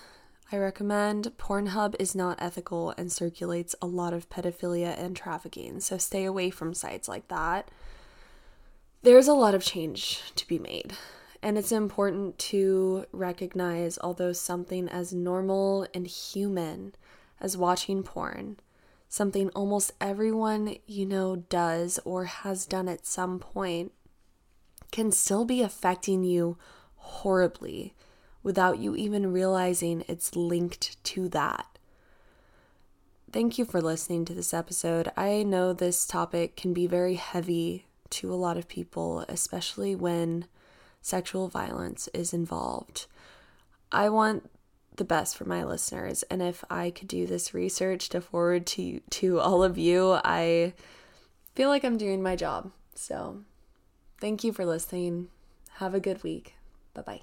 I 0.52 0.58
recommend 0.58 1.34
Pornhub 1.40 1.96
is 1.98 2.14
not 2.14 2.40
ethical 2.40 2.94
and 3.00 3.12
circulates 3.12 3.74
a 3.82 3.88
lot 3.88 4.14
of 4.14 4.30
pedophilia 4.30 4.96
and 4.96 5.16
trafficking, 5.16 5.80
so 5.80 5.98
stay 5.98 6.24
away 6.24 6.52
from 6.52 6.76
sites 6.76 7.08
like 7.08 7.30
that. 7.30 7.72
There's 9.02 9.28
a 9.28 9.34
lot 9.34 9.56
of 9.56 9.64
change 9.64 10.22
to 10.36 10.48
be 10.48 10.60
made. 10.60 10.94
And 11.42 11.58
it's 11.58 11.72
important 11.72 12.38
to 12.38 13.08
recognize, 13.12 13.98
although 14.04 14.34
something 14.34 14.88
as 14.88 15.12
normal 15.12 15.88
and 15.96 16.06
human 16.06 16.94
as 17.40 17.58
watching 17.58 18.04
porn, 18.04 18.58
something 19.10 19.50
almost 19.56 19.94
everyone 20.00 20.76
you 20.86 21.08
know 21.08 21.38
does 21.38 22.00
or 22.06 22.26
has 22.26 22.68
done 22.68 22.88
at 22.88 23.08
some 23.08 23.40
point, 23.40 23.94
can 24.91 25.12
still 25.12 25.45
be 25.45 25.62
affecting 25.62 26.23
you 26.23 26.58
horribly 26.95 27.93
without 28.43 28.80
you 28.80 28.95
even 28.95 29.32
realizing 29.32 30.04
it's 30.08 30.36
linked 30.36 31.01
to 31.04 31.30
that. 31.30 31.65
Thank 33.32 33.58
you 33.58 33.65
for 33.65 33.82
listening 33.82 34.25
to 34.25 34.34
this 34.34 34.54
episode. 34.54 35.10
I 35.15 35.43
know 35.43 35.71
this 35.71 36.06
topic 36.06 36.58
can 36.58 36.73
be 36.73 36.86
very 36.86 37.15
heavy 37.15 37.86
to 38.12 38.34
a 38.34 38.36
lot 38.36 38.58
of 38.58 38.67
people, 38.67 39.23
especially 39.30 39.95
when 39.95 40.45
sexual 41.01 41.47
violence 41.47 42.10
is 42.13 42.34
involved. 42.34 43.08
I 43.91 44.10
want 44.10 44.49
the 44.97 45.06
best 45.06 45.38
for 45.38 45.45
my 45.45 45.63
listeners 45.63 46.23
and 46.23 46.41
if 46.41 46.63
I 46.69 46.91
could 46.91 47.08
do 47.08 47.25
this 47.25 47.54
research 47.54 48.10
to 48.10 48.19
forward 48.19 48.65
to 48.67 48.99
to 48.99 49.39
all 49.39 49.63
of 49.63 49.77
you, 49.77 50.19
I 50.23 50.73
feel 51.56 51.69
like 51.69 51.84
I'm 51.84 51.97
doing 51.97 52.21
my 52.21 52.36
job. 52.36 52.71
So, 52.95 53.43
thank 54.22 54.44
you 54.46 54.54
for 54.54 54.66
listening. 54.66 55.28
Have 55.80 55.94
a 55.94 56.00
good 56.00 56.24
week. 56.24 56.56
Bye 56.94 57.02
bye. 57.02 57.22